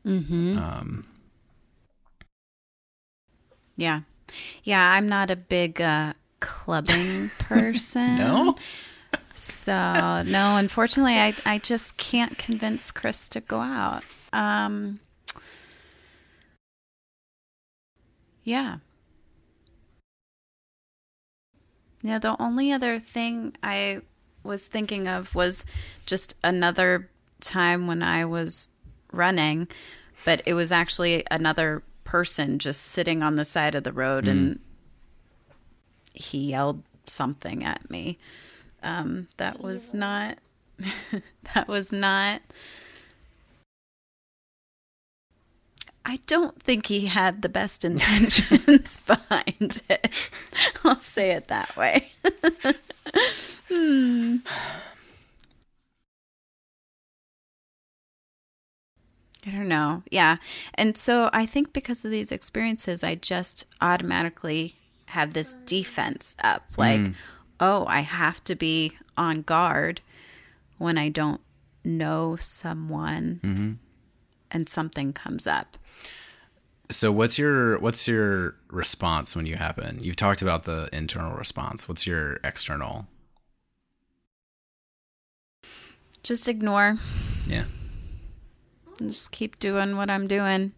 Mm-hmm. 0.05 0.57
Um, 0.57 1.05
Yeah. 3.75 4.01
Yeah, 4.63 4.91
I'm 4.91 5.07
not 5.07 5.29
a 5.31 5.35
big 5.35 5.81
uh, 5.81 6.13
clubbing 6.39 7.29
person. 7.39 8.15
no, 8.17 8.55
So, 9.37 10.23
no, 10.23 10.57
unfortunately, 10.57 11.19
I, 11.19 11.35
I 11.45 11.59
just 11.59 11.95
can't 11.97 12.39
convince 12.39 12.91
Chris 12.91 13.29
to 13.29 13.39
go 13.39 13.59
out. 13.59 14.03
Um, 14.33 14.99
yeah. 18.43 18.77
Yeah, 22.01 22.17
the 22.17 22.35
only 22.41 22.71
other 22.71 22.97
thing 22.97 23.55
I 23.61 24.01
was 24.43 24.65
thinking 24.65 25.07
of 25.07 25.35
was 25.35 25.67
just 26.07 26.35
another 26.43 27.07
time 27.39 27.85
when 27.85 28.01
I 28.01 28.25
was 28.25 28.69
running, 29.11 29.67
but 30.25 30.41
it 30.47 30.55
was 30.55 30.71
actually 30.71 31.23
another 31.29 31.83
person 32.05 32.57
just 32.57 32.81
sitting 32.85 33.21
on 33.21 33.35
the 33.35 33.45
side 33.45 33.75
of 33.75 33.83
the 33.83 33.91
road 33.91 34.27
and 34.27 34.59
he 36.13 36.49
yelled 36.49 36.81
something 37.05 37.63
at 37.63 37.91
me. 37.91 38.17
Um, 38.83 39.27
that 39.37 39.61
was 39.61 39.93
not 39.93 40.37
that 41.53 41.67
was 41.67 41.91
not 41.91 42.41
I 46.07 46.19
don't 46.25 46.57
think 46.61 46.85
he 46.85 47.07
had 47.07 47.41
the 47.41 47.49
best 47.49 47.83
intentions 47.91 48.97
behind 49.05 49.81
it. 49.89 50.31
I'll 50.83 51.01
say 51.01 51.31
it 51.31 51.49
that 51.49 51.75
way. 51.75 52.11
hmm. 53.67 54.37
I 59.45 59.49
don't 59.49 59.67
know. 59.67 60.03
Yeah. 60.09 60.37
And 60.75 60.97
so 60.97 61.29
I 61.33 61.45
think 61.45 61.73
because 61.73 62.03
of 62.05 62.11
these 62.11 62.31
experiences, 62.31 63.03
I 63.03 63.15
just 63.15 63.65
automatically 63.81 64.75
have 65.07 65.33
this 65.33 65.55
defense 65.65 66.35
up. 66.41 66.63
Like, 66.77 66.99
mm. 66.99 67.15
Oh, 67.59 67.85
I 67.87 68.01
have 68.01 68.43
to 68.45 68.55
be 68.55 68.93
on 69.17 69.41
guard 69.41 70.01
when 70.77 70.97
I 70.97 71.09
don't 71.09 71.41
know 71.83 72.35
someone 72.35 73.39
mm-hmm. 73.43 73.73
and 74.51 74.69
something 74.69 75.13
comes 75.13 75.47
up. 75.47 75.77
So 76.89 77.11
what's 77.11 77.37
your 77.37 77.79
what's 77.79 78.07
your 78.07 78.55
response 78.69 79.35
when 79.35 79.45
you 79.45 79.55
happen? 79.55 79.99
You've 80.01 80.15
talked 80.15 80.41
about 80.41 80.63
the 80.63 80.87
internal 80.93 81.35
response. 81.35 81.87
What's 81.87 82.07
your 82.07 82.39
external? 82.45 83.07
Just 86.23 86.47
ignore. 86.47 86.97
Yeah. 87.45 87.65
Just 88.99 89.31
keep 89.31 89.59
doing 89.59 89.97
what 89.97 90.09
I'm 90.09 90.27
doing. 90.27 90.71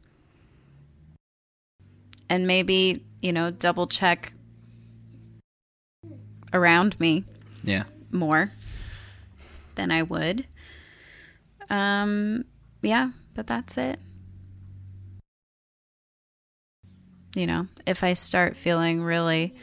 And 2.28 2.46
maybe, 2.46 3.04
you 3.22 3.32
know, 3.32 3.50
double 3.50 3.88
check 3.88 4.34
around 6.54 7.00
me. 7.00 7.24
Yeah. 7.64 7.84
More 8.12 8.52
than 9.76 9.92
I 9.92 10.04
would. 10.04 10.46
Um 11.70 12.46
yeah, 12.82 13.12
but 13.34 13.48
that's 13.48 13.78
it. 13.78 14.00
You 17.36 17.46
know, 17.46 17.68
if 17.86 18.04
I 18.04 18.14
start 18.14 18.56
feeling 18.56 19.02
really 19.04 19.54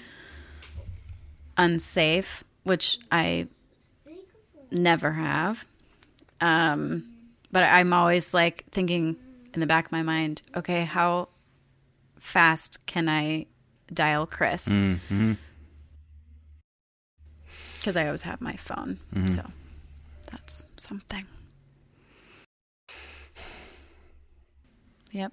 unsafe, 1.56 2.44
which 2.62 2.98
I 3.10 3.48
never 4.70 5.12
have, 5.12 5.64
um 6.40 7.04
but 7.50 7.62
I'm 7.62 7.92
always 7.92 8.34
like 8.34 8.64
thinking 8.70 9.16
in 9.54 9.60
the 9.60 9.66
back 9.66 9.86
of 9.86 9.92
my 9.92 10.02
mind, 10.02 10.42
okay, 10.54 10.84
how 10.84 11.28
fast 12.18 12.84
can 12.86 13.08
I 13.08 13.46
dial 13.92 14.26
Chris? 14.26 14.68
Because. 17.86 17.96
I 17.96 18.06
always 18.06 18.22
have 18.22 18.40
my 18.40 18.56
phone. 18.56 18.98
Mm-hmm. 19.14 19.28
So 19.28 19.42
that's 20.32 20.66
something. 20.76 21.24
Yep. 25.12 25.32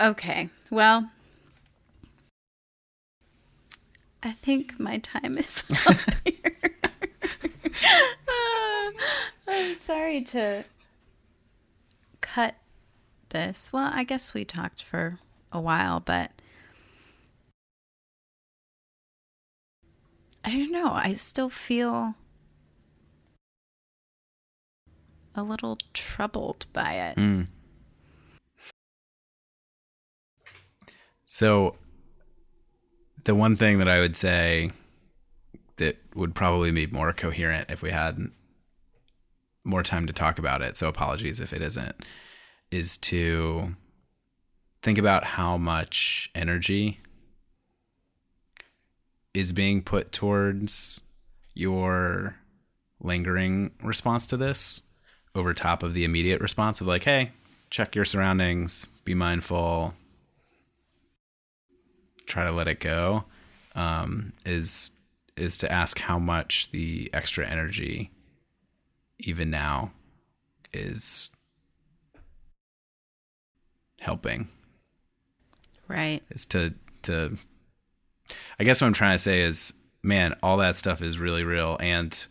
Okay. 0.00 0.48
Well, 0.70 1.08
I 4.24 4.32
think 4.32 4.80
my 4.80 4.98
time 4.98 5.38
is 5.38 5.62
up 5.86 5.98
here. 6.24 6.56
I'm 9.46 9.76
sorry 9.76 10.22
to 10.22 10.64
cut 12.20 12.56
this. 13.28 13.72
Well, 13.72 13.88
I 13.94 14.02
guess 14.02 14.34
we 14.34 14.44
talked 14.44 14.82
for 14.82 15.20
a 15.52 15.60
while, 15.60 16.00
but 16.00 16.32
I 20.44 20.50
don't 20.50 20.72
know. 20.72 20.92
I 20.92 21.14
still 21.14 21.48
feel 21.48 22.14
a 25.34 25.42
little 25.42 25.78
troubled 25.94 26.66
by 26.72 26.92
it. 26.92 27.16
Mm. 27.16 27.48
So, 31.26 31.76
the 33.24 33.34
one 33.34 33.56
thing 33.56 33.78
that 33.78 33.88
I 33.88 34.00
would 34.00 34.14
say 34.14 34.70
that 35.76 35.96
would 36.14 36.34
probably 36.34 36.70
be 36.70 36.86
more 36.86 37.12
coherent 37.12 37.70
if 37.70 37.82
we 37.82 37.90
had 37.90 38.30
more 39.64 39.82
time 39.82 40.06
to 40.06 40.12
talk 40.12 40.38
about 40.38 40.62
it. 40.62 40.76
So 40.76 40.88
apologies 40.88 41.40
if 41.40 41.52
it 41.52 41.62
isn't. 41.62 42.04
Is 42.70 42.96
to 42.98 43.76
think 44.82 44.98
about 44.98 45.24
how 45.24 45.56
much 45.56 46.30
energy 46.34 47.00
is 49.34 49.52
being 49.52 49.82
put 49.82 50.12
towards 50.12 51.00
your 51.54 52.36
lingering 53.00 53.72
response 53.82 54.26
to 54.28 54.36
this 54.36 54.82
over 55.34 55.52
top 55.52 55.82
of 55.82 55.92
the 55.92 56.04
immediate 56.04 56.40
response 56.40 56.80
of 56.80 56.86
like, 56.86 57.04
hey, 57.04 57.32
check 57.68 57.94
your 57.94 58.04
surroundings, 58.04 58.86
be 59.04 59.14
mindful, 59.14 59.94
try 62.26 62.44
to 62.44 62.52
let 62.52 62.68
it 62.68 62.80
go. 62.80 63.24
Um, 63.74 64.32
is 64.46 64.92
is 65.36 65.56
to 65.58 65.70
ask 65.70 65.98
how 65.98 66.16
much 66.18 66.70
the 66.70 67.10
extra 67.12 67.44
energy 67.44 68.12
even 69.18 69.50
now 69.50 69.92
is 70.72 71.30
helping 73.98 74.46
right 75.88 76.22
is 76.30 76.44
to 76.44 76.72
to 77.02 77.36
i 78.58 78.64
guess 78.64 78.80
what 78.80 78.86
i'm 78.86 78.92
trying 78.92 79.14
to 79.14 79.18
say 79.22 79.42
is 79.42 79.72
man 80.02 80.34
all 80.42 80.56
that 80.56 80.76
stuff 80.76 81.02
is 81.02 81.18
really 81.18 81.44
real 81.44 81.76
and 81.80 82.26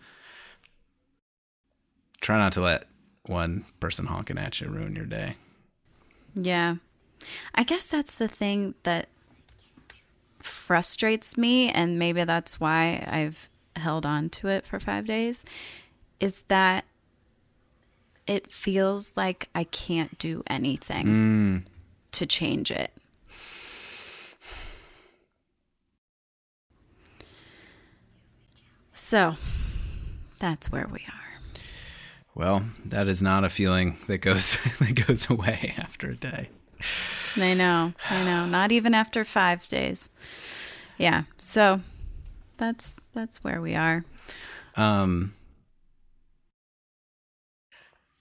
try 2.21 2.37
not 2.37 2.51
to 2.51 2.61
let 2.61 2.85
one 3.25 3.65
person 3.79 4.05
honking 4.05 4.37
at 4.37 4.59
you 4.59 4.67
ruin 4.67 4.95
your 4.95 5.05
day 5.05 5.35
yeah 6.35 6.75
i 7.55 7.63
guess 7.63 7.87
that's 7.87 8.17
the 8.17 8.27
thing 8.27 8.73
that 8.83 9.07
frustrates 10.43 11.37
me 11.37 11.69
and 11.69 11.97
maybe 11.97 12.23
that's 12.23 12.59
why 12.59 13.03
I've 13.07 13.49
held 13.75 14.05
on 14.05 14.29
to 14.29 14.49
it 14.49 14.65
for 14.65 14.79
5 14.79 15.05
days 15.05 15.45
is 16.19 16.43
that 16.43 16.85
it 18.27 18.51
feels 18.51 19.15
like 19.17 19.49
I 19.55 19.63
can't 19.65 20.17
do 20.17 20.43
anything 20.47 21.07
mm. 21.07 21.63
to 22.11 22.25
change 22.25 22.71
it. 22.71 22.91
So, 29.03 29.35
that's 30.39 30.71
where 30.71 30.87
we 30.87 30.99
are. 30.99 31.41
Well, 32.35 32.63
that 32.85 33.09
is 33.09 33.21
not 33.21 33.43
a 33.43 33.49
feeling 33.49 33.97
that 34.07 34.19
goes 34.19 34.57
that 34.79 35.05
goes 35.05 35.29
away 35.29 35.73
after 35.77 36.11
a 36.11 36.15
day. 36.15 36.47
I 37.35 37.53
know. 37.53 37.91
I 38.09 38.23
know. 38.23 38.45
Not 38.45 38.71
even 38.71 38.93
after 38.93 39.25
5 39.25 39.67
days. 39.67 40.07
Yeah. 40.97 41.23
So 41.37 41.81
that's 42.55 43.01
that's 43.13 43.43
where 43.43 43.59
we 43.59 43.75
are. 43.75 44.05
Um 44.77 45.33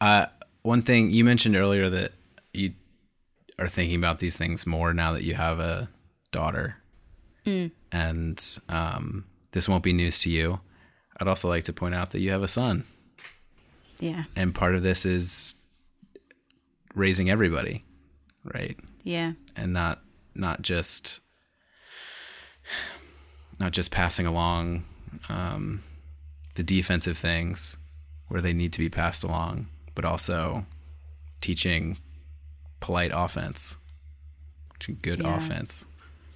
uh 0.00 0.26
one 0.62 0.82
thing 0.82 1.12
you 1.12 1.24
mentioned 1.24 1.54
earlier 1.54 1.88
that 1.90 2.10
you 2.52 2.72
are 3.56 3.68
thinking 3.68 3.96
about 3.96 4.18
these 4.18 4.36
things 4.36 4.66
more 4.66 4.92
now 4.92 5.12
that 5.12 5.22
you 5.22 5.34
have 5.34 5.60
a 5.60 5.90
daughter. 6.32 6.78
Mm. 7.46 7.70
And 7.92 8.58
um 8.68 9.26
this 9.52 9.68
won't 9.68 9.84
be 9.84 9.92
news 9.92 10.18
to 10.20 10.28
you. 10.28 10.58
I'd 11.22 11.28
also 11.28 11.48
like 11.48 11.62
to 11.64 11.72
point 11.72 11.94
out 11.94 12.10
that 12.10 12.18
you 12.18 12.32
have 12.32 12.42
a 12.42 12.48
son. 12.48 12.82
Yeah. 14.00 14.24
And 14.34 14.52
part 14.52 14.74
of 14.74 14.82
this 14.82 15.06
is 15.06 15.54
raising 16.96 17.30
everybody, 17.30 17.84
right? 18.42 18.76
Yeah. 19.04 19.34
And 19.54 19.72
not 19.72 20.00
not 20.34 20.62
just 20.62 21.20
not 23.60 23.70
just 23.70 23.92
passing 23.92 24.26
along 24.26 24.82
um, 25.28 25.84
the 26.56 26.64
defensive 26.64 27.16
things 27.16 27.76
where 28.26 28.40
they 28.40 28.52
need 28.52 28.72
to 28.72 28.80
be 28.80 28.88
passed 28.88 29.22
along, 29.22 29.68
but 29.94 30.04
also 30.04 30.66
teaching 31.40 31.98
polite 32.80 33.12
offense, 33.14 33.76
good 35.02 35.20
yeah. 35.20 35.36
offense. 35.36 35.84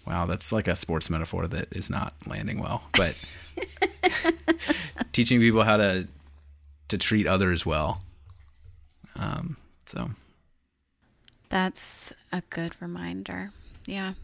Wow, 0.07 0.27
that's 0.27 0.53
like 0.53 0.69
a 0.69 0.77
sports 0.77 1.11
metaphor 1.11 1.49
that 1.49 1.73
is 1.73 1.91
not 1.91 2.15
landing 2.25 2.61
well. 2.61 2.85
But 2.97 3.19
teaching 5.13 5.41
people 5.41 5.63
how 5.63 5.77
to 5.77 6.09
to 6.89 6.99
treat 6.99 7.27
others 7.27 7.67
well. 7.67 8.03
Um, 9.17 9.57
so 9.87 10.11
that's 11.49 12.13
a 12.33 12.43
good 12.51 12.77
reminder. 12.81 13.53
Yeah. 13.87 14.15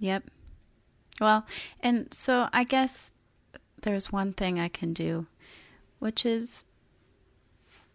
Yep. 0.00 0.24
Well, 1.20 1.46
and 1.80 2.12
so 2.12 2.48
I 2.52 2.64
guess 2.64 3.12
there's 3.82 4.12
one 4.12 4.32
thing 4.32 4.58
I 4.58 4.68
can 4.68 4.92
do, 4.92 5.26
which 5.98 6.26
is 6.26 6.64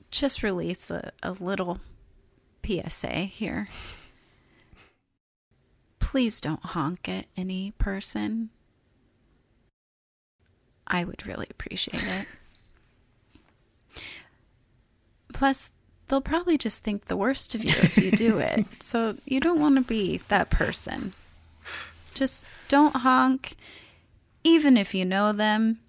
just 0.09 0.43
release 0.43 0.89
a, 0.89 1.11
a 1.21 1.31
little 1.31 1.79
PSA 2.65 3.25
here. 3.25 3.67
Please 5.99 6.41
don't 6.41 6.63
honk 6.63 7.07
at 7.07 7.25
any 7.37 7.71
person. 7.77 8.49
I 10.91 11.05
would 11.05 11.25
really 11.25 11.47
appreciate 11.49 12.03
it. 12.03 12.27
Plus, 15.33 15.71
they'll 16.07 16.21
probably 16.21 16.57
just 16.57 16.83
think 16.83 17.05
the 17.05 17.15
worst 17.15 17.55
of 17.55 17.63
you 17.63 17.71
if 17.71 17.97
you 17.97 18.11
do 18.11 18.37
it. 18.39 18.65
So 18.81 19.15
you 19.25 19.39
don't 19.39 19.61
want 19.61 19.75
to 19.77 19.81
be 19.81 20.21
that 20.27 20.49
person. 20.49 21.13
Just 22.13 22.45
don't 22.67 22.97
honk, 22.97 23.55
even 24.43 24.75
if 24.75 24.93
you 24.93 25.05
know 25.05 25.31
them. 25.31 25.79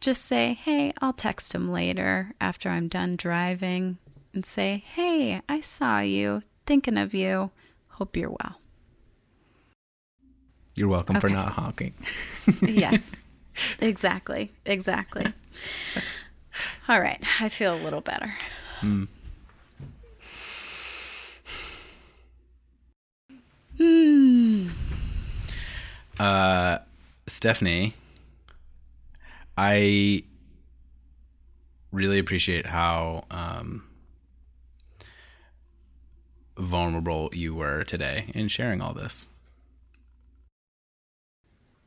Just 0.00 0.26
say, 0.26 0.52
hey, 0.52 0.92
I'll 1.00 1.14
text 1.14 1.54
him 1.54 1.72
later 1.72 2.34
after 2.40 2.68
I'm 2.68 2.88
done 2.88 3.16
driving 3.16 3.96
and 4.34 4.44
say, 4.44 4.84
hey, 4.86 5.40
I 5.48 5.60
saw 5.62 6.00
you, 6.00 6.42
thinking 6.66 6.98
of 6.98 7.14
you, 7.14 7.52
hope 7.88 8.16
you're 8.18 8.28
well. 8.28 8.60
You're 10.74 10.88
welcome 10.88 11.20
for 11.20 11.30
not 11.30 11.52
honking. 11.52 11.94
Yes, 12.60 13.12
exactly, 13.80 14.52
exactly. 14.64 15.32
All 16.88 17.00
right, 17.00 17.22
I 17.40 17.48
feel 17.48 17.74
a 17.74 17.82
little 17.82 18.00
better. 18.00 18.34
Hmm. 18.80 19.04
Uh, 26.18 26.78
Stephanie, 27.26 27.94
I 29.56 30.24
really 31.90 32.18
appreciate 32.18 32.66
how 32.66 33.24
um, 33.30 33.84
vulnerable 36.56 37.30
you 37.32 37.54
were 37.54 37.84
today 37.84 38.30
in 38.34 38.48
sharing 38.48 38.80
all 38.80 38.92
this. 38.92 39.28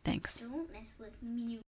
Thanks. 0.04 0.42
Don't 1.28 1.36
mess 1.36 1.48
with 1.48 1.48
me. 1.48 1.62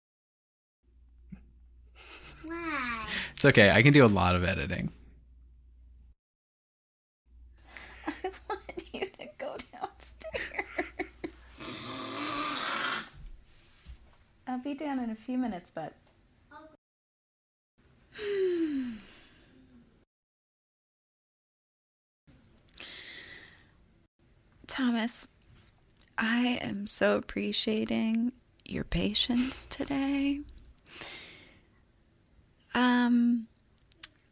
Why? 2.45 3.07
It's 3.35 3.45
okay. 3.45 3.71
I 3.71 3.83
can 3.83 3.93
do 3.93 4.05
a 4.05 4.09
lot 4.09 4.35
of 4.35 4.45
editing. 4.45 4.91
I 8.07 8.13
want 8.49 8.61
you 8.93 9.01
to 9.01 9.29
go 9.39 9.57
downstairs. 9.73 10.65
I'll 14.47 14.59
be 14.59 14.75
down 14.75 15.01
in 15.01 15.11
a 15.11 15.15
few 15.15 15.39
minutes, 15.39 15.73
but. 15.75 15.95
Thomas, 24.67 25.27
I 26.19 26.59
am 26.63 26.87
so 26.87 27.17
appreciating 27.17 28.33
your 28.71 28.85
patience 28.85 29.67
today. 29.67 30.41
Um, 32.75 33.49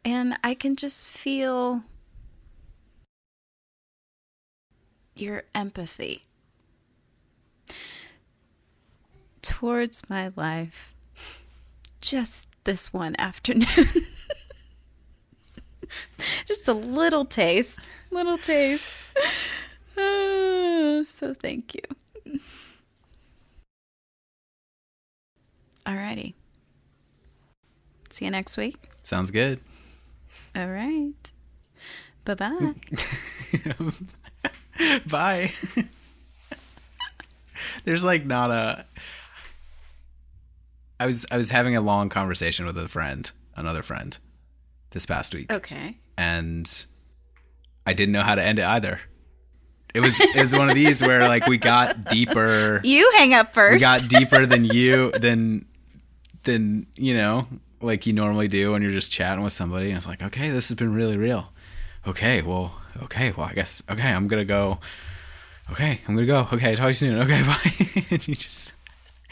and 0.03 0.37
I 0.43 0.53
can 0.53 0.75
just 0.75 1.07
feel 1.07 1.83
your 5.15 5.43
empathy 5.55 6.25
towards 9.41 10.09
my 10.09 10.31
life 10.35 10.93
just 12.01 12.47
this 12.65 12.93
one 12.93 13.15
afternoon. 13.17 13.67
just 16.47 16.67
a 16.67 16.73
little 16.73 17.25
taste, 17.25 17.89
little 18.11 18.37
taste. 18.37 18.93
Ah, 19.97 21.01
so 21.05 21.33
thank 21.33 21.73
you. 21.73 21.81
Alrighty. 25.85 26.33
See 28.09 28.25
you 28.25 28.31
next 28.31 28.57
week. 28.57 28.89
Sounds 29.01 29.31
good. 29.31 29.59
All 30.55 30.67
right. 30.67 31.13
Bye 32.25 32.33
bye. 32.33 32.73
Bye. 35.07 35.51
There's 37.83 38.03
like 38.03 38.25
not 38.25 38.51
a. 38.51 38.85
I 40.99 41.05
was 41.05 41.25
I 41.29 41.37
was 41.37 41.49
having 41.49 41.75
a 41.75 41.81
long 41.81 42.09
conversation 42.09 42.65
with 42.65 42.77
a 42.77 42.87
friend, 42.87 43.29
another 43.55 43.83
friend, 43.83 44.17
this 44.91 45.05
past 45.05 45.35
week, 45.35 45.51
okay. 45.51 45.97
and 46.17 46.85
I 47.85 47.93
didn't 47.93 48.13
know 48.13 48.21
how 48.23 48.35
to 48.35 48.41
end 48.41 48.59
it 48.59 48.65
either. 48.65 49.01
It 49.93 49.99
was 49.99 50.19
it 50.19 50.41
was 50.41 50.51
one 50.51 50.69
of 50.69 50.75
these 50.75 51.01
where 51.01 51.27
like 51.27 51.47
we 51.47 51.57
got 51.57 52.09
deeper. 52.09 52.81
You 52.83 53.11
hang 53.17 53.33
up 53.33 53.53
first. 53.53 53.73
We 53.73 53.79
got 53.79 54.07
deeper 54.07 54.45
than 54.45 54.65
you 54.65 55.11
than 55.11 55.65
than 56.45 56.87
you 56.95 57.15
know 57.15 57.47
like 57.81 58.05
you 58.07 58.13
normally 58.13 58.47
do 58.47 58.71
when 58.71 58.81
you're 58.81 58.91
just 58.91 59.11
chatting 59.11 59.43
with 59.43 59.53
somebody. 59.53 59.89
And 59.89 59.97
it's 59.97 60.07
like, 60.07 60.23
okay, 60.23 60.49
this 60.49 60.69
has 60.69 60.77
been 60.77 60.93
really 60.93 61.17
real. 61.17 61.51
Okay, 62.07 62.41
well, 62.41 62.79
okay, 63.03 63.33
well, 63.35 63.47
I 63.47 63.53
guess 63.53 63.83
okay, 63.89 64.11
I'm 64.11 64.27
gonna 64.27 64.45
go. 64.45 64.79
Okay, 65.71 66.01
I'm 66.07 66.15
gonna 66.15 66.27
go. 66.27 66.47
Okay, 66.53 66.75
talk 66.75 66.85
to 66.85 66.87
you 66.89 66.93
soon. 66.93 67.19
Okay, 67.19 67.43
bye. 67.43 68.05
and 68.11 68.27
you 68.27 68.35
just 68.35 68.73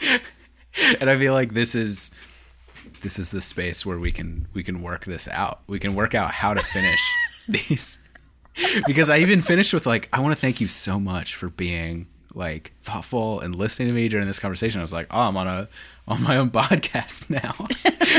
and 0.00 1.10
I 1.10 1.16
feel 1.16 1.32
like 1.32 1.54
this 1.54 1.74
is 1.74 2.10
this 3.00 3.18
is 3.18 3.30
the 3.30 3.40
space 3.40 3.86
where 3.86 3.98
we 3.98 4.12
can 4.12 4.48
we 4.52 4.62
can 4.62 4.82
work 4.82 5.04
this 5.04 5.28
out. 5.28 5.60
We 5.66 5.78
can 5.78 5.94
work 5.94 6.14
out 6.14 6.32
how 6.32 6.54
to 6.54 6.62
finish 6.62 7.00
these 7.48 7.98
because 8.86 9.10
I 9.10 9.18
even 9.18 9.42
finished 9.42 9.74
with 9.74 9.86
like, 9.86 10.08
I 10.12 10.20
want 10.20 10.34
to 10.34 10.40
thank 10.40 10.60
you 10.60 10.68
so 10.68 11.00
much 11.00 11.34
for 11.34 11.48
being 11.48 12.06
like 12.34 12.72
thoughtful 12.80 13.40
and 13.40 13.54
listening 13.54 13.88
to 13.88 13.94
me 13.94 14.08
during 14.08 14.26
this 14.26 14.38
conversation. 14.38 14.80
I 14.80 14.82
was 14.82 14.92
like, 14.92 15.06
oh, 15.10 15.22
I'm 15.22 15.36
on 15.36 15.46
a 15.46 15.68
on 16.06 16.22
my 16.22 16.36
own 16.36 16.50
podcast 16.50 17.30
now, 17.30 17.54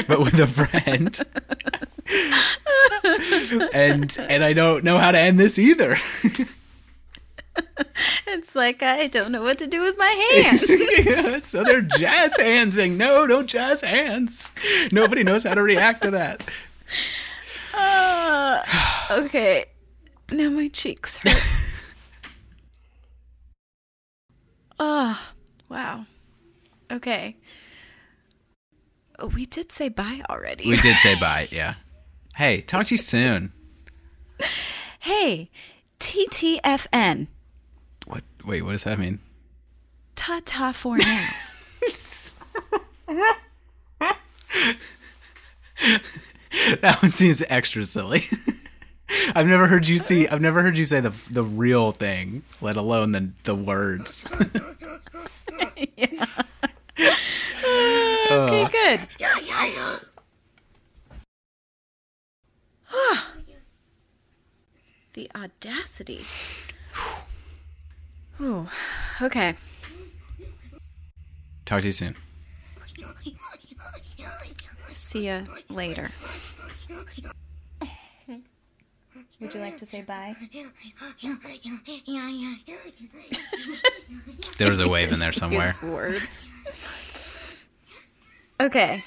but 0.08 0.20
with 0.20 0.40
a 0.40 0.48
friend, 0.48 1.22
and 3.74 4.18
and 4.20 4.44
I 4.44 4.54
don't 4.54 4.84
know 4.84 4.98
how 4.98 5.12
to 5.12 5.20
end 5.20 5.40
this 5.40 5.60
either. 5.60 5.98
It's 8.28 8.56
like 8.56 8.84
I 8.84 9.08
don't 9.08 9.32
know 9.32 9.44
what 9.44 9.58
to 9.60 9.68
do 9.68 9.82
with 9.82 9.98
my 9.98 10.08
hands. 10.44 10.70
Yeah, 10.70 11.38
so 11.38 11.64
they're 11.64 11.82
jazz 11.82 12.36
hands, 12.38 12.78
handsing. 12.78 12.98
No, 12.98 13.26
don't 13.28 13.48
jazz 13.48 13.82
hands. 13.82 14.52
Nobody 14.92 15.24
knows 15.24 15.44
how 15.44 15.54
to 15.54 15.62
react 15.62 16.02
to 16.02 16.12
that. 16.12 16.44
Ah, 17.74 19.08
okay. 19.20 19.66
Now 20.32 20.50
my 20.50 20.68
cheeks 20.68 21.18
hurt. 21.18 21.38
oh, 24.80 25.22
wow. 25.70 26.06
Okay. 26.92 27.38
Oh, 29.20 29.28
we 29.28 29.46
did 29.46 29.72
say 29.72 29.90
bye 29.90 30.22
already. 30.30 30.68
We 30.70 30.78
did 30.78 30.98
say 30.98 31.20
bye. 31.20 31.48
Yeah. 31.52 31.76
Hey, 32.36 32.62
talk 32.62 32.88
to 32.88 32.94
you 32.96 32.98
soon. 32.98 33.54
hey, 35.00 35.50
TTFN. 36.00 37.28
What? 38.06 38.24
Wait, 38.46 38.62
what 38.64 38.74
does 38.74 38.84
that 38.84 39.00
mean? 39.00 39.20
Ta 40.16 40.42
ta 40.44 40.72
for 40.74 40.98
now. 40.98 41.28
That 46.82 47.02
one 47.02 47.12
seems 47.12 47.44
extra 47.50 47.84
silly. 47.86 48.24
I've 49.36 49.48
never 49.48 49.68
heard 49.68 49.88
you 49.88 50.00
see. 50.00 50.28
I've 50.28 50.42
never 50.42 50.62
heard 50.62 50.78
you 50.78 50.86
say 50.86 51.00
the 51.00 51.10
the 51.30 51.44
real 51.44 51.92
thing, 51.92 52.44
let 52.62 52.76
alone 52.78 53.12
the 53.12 53.32
the 53.44 53.56
words. 53.56 54.26
okay, 58.32 58.64
uh. 58.64 58.68
good. 58.70 59.08
Yeah, 59.20 59.36
yeah, 59.44 59.66
yeah. 59.66 60.00
the 65.16 65.32
audacity. 65.34 66.26
Ooh, 68.40 68.68
okay. 69.22 69.56
Talk 71.66 71.80
to 71.82 71.86
you 71.86 71.92
soon. 71.92 72.16
See 74.90 75.28
you 75.28 75.48
later. 75.70 76.12
Would 79.40 79.54
you 79.54 79.60
like 79.60 79.78
to 79.78 79.86
say 79.86 80.02
bye? 80.02 80.36
There 84.58 84.70
was 84.70 84.80
a 84.80 84.88
wave 84.88 85.12
in 85.12 85.20
there 85.20 85.32
somewhere. 85.32 85.68
Use 85.68 85.82
words. 85.84 86.48
Okay. 88.60 89.04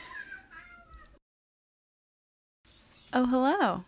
Oh, 3.12 3.26
hello. 3.26 3.84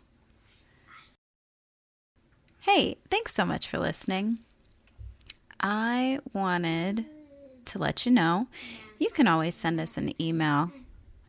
Hey, 2.61 2.99
thanks 3.11 3.35
so 3.35 3.45
much 3.45 3.67
for 3.69 3.79
listening. 3.79 4.39
I 5.61 6.21
wanted 6.33 7.07
to 7.67 7.79
let 7.79 8.07
you 8.07 8.13
know 8.13 8.47
you 8.99 9.11
can 9.11 9.27
always 9.27 9.55
send 9.55 9.79
us 9.81 9.99
an 9.99 10.15
email 10.21 10.73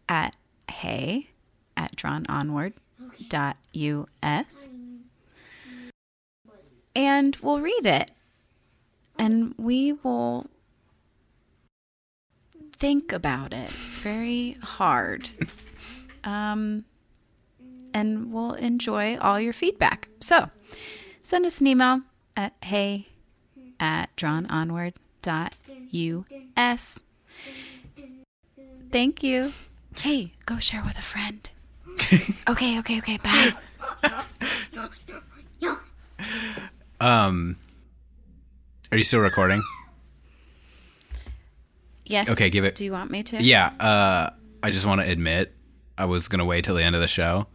at 0.07 0.36
hey 0.69 1.29
at 1.75 1.95
drawnonward.us 1.95 4.69
and 6.95 7.38
we'll 7.41 7.59
read 7.59 7.86
it 7.86 8.11
and 9.17 9.55
we 9.57 9.93
will 9.93 10.47
think 12.82 13.13
about 13.13 13.53
it 13.53 13.69
very 13.69 14.57
hard. 14.63 15.29
Um, 16.23 16.86
and 17.93 18.34
we'll 18.34 18.53
enjoy 18.53 19.17
all 19.17 19.39
your 19.39 19.53
feedback. 19.53 20.07
So 20.19 20.49
send 21.21 21.45
us 21.45 21.61
an 21.61 21.67
email 21.67 22.01
at 22.36 22.55
hey 22.63 23.09
at 23.79 24.15
drawnonward.us. 24.15 27.03
Thank 28.91 29.23
you. 29.23 29.53
Hey, 29.99 30.34
go 30.47 30.57
share 30.57 30.84
with 30.84 30.97
a 30.97 31.03
friend. 31.03 31.47
okay, 32.49 32.79
okay, 32.79 32.97
okay. 32.97 33.17
Bye. 33.17 33.53
Um, 36.99 37.57
are 38.91 38.97
you 38.97 39.03
still 39.03 39.19
recording? 39.19 39.61
Yes. 42.12 42.30
Okay, 42.30 42.49
give 42.49 42.66
it- 42.66 42.76
Do 42.76 42.84
you 42.86 42.91
want 42.91 43.09
me 43.12 43.24
to? 43.24 43.41
Yeah. 43.41 43.72
Uh, 43.80 44.30
I 44.64 44.70
just 44.72 44.86
want 44.86 45.01
to 45.01 45.09
admit 45.09 45.55
I 45.97 46.05
was 46.05 46.28
gonna 46.28 46.45
wait 46.45 46.64
till 46.66 46.76
the 46.76 46.84
end 46.84 46.95
of 46.95 47.01
the 47.01 47.07
show 47.07 47.47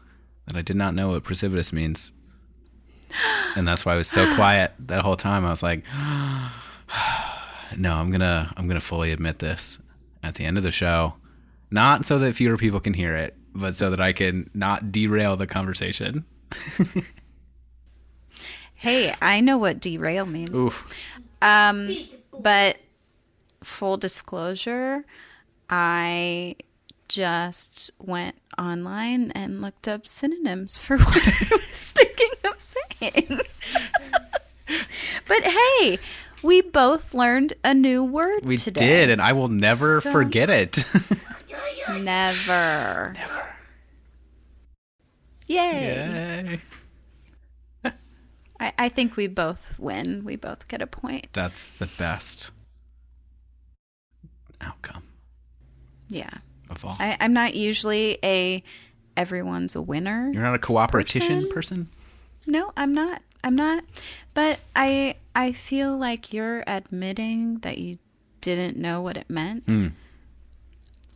that 0.47 0.57
I 0.57 0.63
did 0.63 0.77
not 0.77 0.95
know 0.95 1.09
what 1.11 1.23
precipitous 1.25 1.73
means, 1.73 2.13
and 3.55 3.67
that's 3.69 3.85
why 3.85 3.93
I 3.95 3.97
was 3.97 4.09
so 4.09 4.35
quiet 4.37 4.73
that 4.79 5.03
whole 5.03 5.17
time. 5.17 5.45
I 5.45 5.51
was 5.51 5.63
like, 5.63 5.85
no, 7.77 7.95
I'm 7.95 8.11
gonna 8.11 8.53
I'm 8.57 8.67
gonna 8.69 8.81
fully 8.81 9.13
admit 9.13 9.39
this 9.41 9.79
at 10.23 10.35
the 10.37 10.45
end 10.45 10.57
of 10.59 10.63
the 10.65 10.71
show, 10.73 11.15
not 11.71 12.05
so 12.05 12.19
that 12.19 12.35
fewer 12.35 12.57
people 12.57 12.81
can 12.81 12.95
hear 12.95 13.15
it, 13.17 13.37
but 13.55 13.75
so 13.77 13.91
that 13.91 14.01
I 14.01 14.13
can 14.13 14.51
not 14.55 14.91
derail 14.93 15.37
the 15.37 15.47
conversation. 15.47 16.25
Hey, 18.75 19.15
I 19.23 19.41
know 19.41 19.57
what 19.57 19.81
derail 19.81 20.27
means. 20.27 20.57
Oof. 20.57 20.85
Um, 21.41 21.97
but 22.39 22.77
full 23.67 23.97
disclosure, 23.97 25.05
I 25.69 26.57
just 27.09 27.91
went 27.99 28.37
online 28.59 29.31
and 29.33 29.61
looked 29.61 29.87
up 29.89 30.07
synonyms 30.07 30.79
for 30.79 30.97
what 30.99 31.17
I 31.27 31.47
was 31.51 31.93
thinking 31.93 32.31
of 32.45 32.61
saying. 32.61 33.41
but 35.29 35.43
hey, 35.45 35.99
we 36.43 36.61
both 36.63 37.13
learned 37.15 37.53
a 37.65 37.75
new 37.75 38.03
word 38.05 38.45
We 38.45 38.57
today. 38.57 38.87
did, 38.87 39.11
and 39.11 39.21
I 39.21 39.33
will 39.33 39.49
never 39.49 40.01
So- 40.01 40.13
forget 40.13 40.49
it. 40.51 40.85
Never. 41.89 43.13
Never. 43.15 43.55
Yay. 45.47 46.61
Yay. 47.85 47.93
I, 48.61 48.73
I 48.79 48.89
think 48.89 49.17
we 49.17 49.29
both 49.29 49.79
win. 49.79 50.25
We 50.25 50.35
both 50.37 50.67
get 50.67 50.83
a 50.83 50.87
point. 50.89 51.29
That's 51.33 51.71
the 51.71 51.87
best 51.99 52.51
outcome 54.61 55.03
Yeah. 56.09 56.31
of 56.71 56.85
all. 56.85 56.97
I, 56.99 57.17
I'm 57.21 57.33
not 57.33 57.55
usually 57.55 58.19
a 58.25 58.63
everyone's 59.17 59.75
a 59.75 59.83
winner. 59.83 60.31
You're 60.33 60.43
not 60.43 60.55
a 60.55 60.59
cooperatician 60.59 61.49
Person? 61.49 61.51
person? 61.51 61.89
No, 62.47 62.73
I'm 62.77 62.93
not. 62.95 63.23
I'm 63.43 63.57
not. 63.57 63.85
But 64.35 64.61
I 64.75 65.17
I 65.35 65.53
feel 65.53 65.97
like 65.97 66.33
you're 66.33 66.63
admitting 66.67 67.59
that 67.61 67.79
you 67.79 67.99
didn't 68.41 68.77
know 68.77 69.01
what 69.01 69.17
it 69.17 69.29
meant. 69.29 69.65
Hmm. 69.67 69.89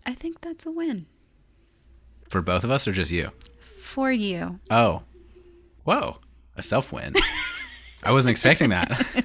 I 0.06 0.14
think 0.14 0.40
that's 0.40 0.66
a 0.66 0.72
win 0.72 1.06
For 2.28 2.40
both 2.42 2.64
of 2.64 2.70
us 2.70 2.88
or 2.88 2.92
just 2.92 3.10
you? 3.10 3.30
for 3.80 4.10
you. 4.12 4.60
Oh. 4.70 5.02
Whoa. 5.84 6.18
A 6.56 6.62
self 6.62 6.92
win. 6.92 7.14
I 8.02 8.12
wasn't 8.12 8.30
expecting 8.30 8.70
that. 8.70 9.06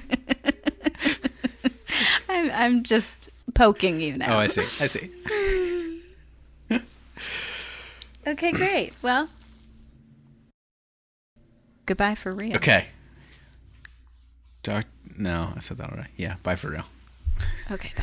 I'm 2.28 2.50
I'm 2.50 2.82
just 2.82 3.30
poking 3.56 4.00
you 4.00 4.16
now. 4.16 4.36
Oh, 4.36 4.38
I 4.38 4.46
see. 4.46 4.66
I 4.80 4.86
see. 4.86 5.10
Okay, 8.28 8.50
great. 8.50 8.92
Well, 9.02 9.28
goodbye 11.86 12.16
for 12.16 12.32
real. 12.32 12.56
Okay. 12.56 12.86
Doc- 14.64 14.86
no, 15.16 15.52
I 15.54 15.60
said 15.60 15.78
that 15.78 15.90
already. 15.92 16.08
Yeah, 16.16 16.34
bye 16.42 16.56
for 16.56 16.70
real. 16.70 16.86
Okay, 17.70 17.92
bye. 17.96 18.02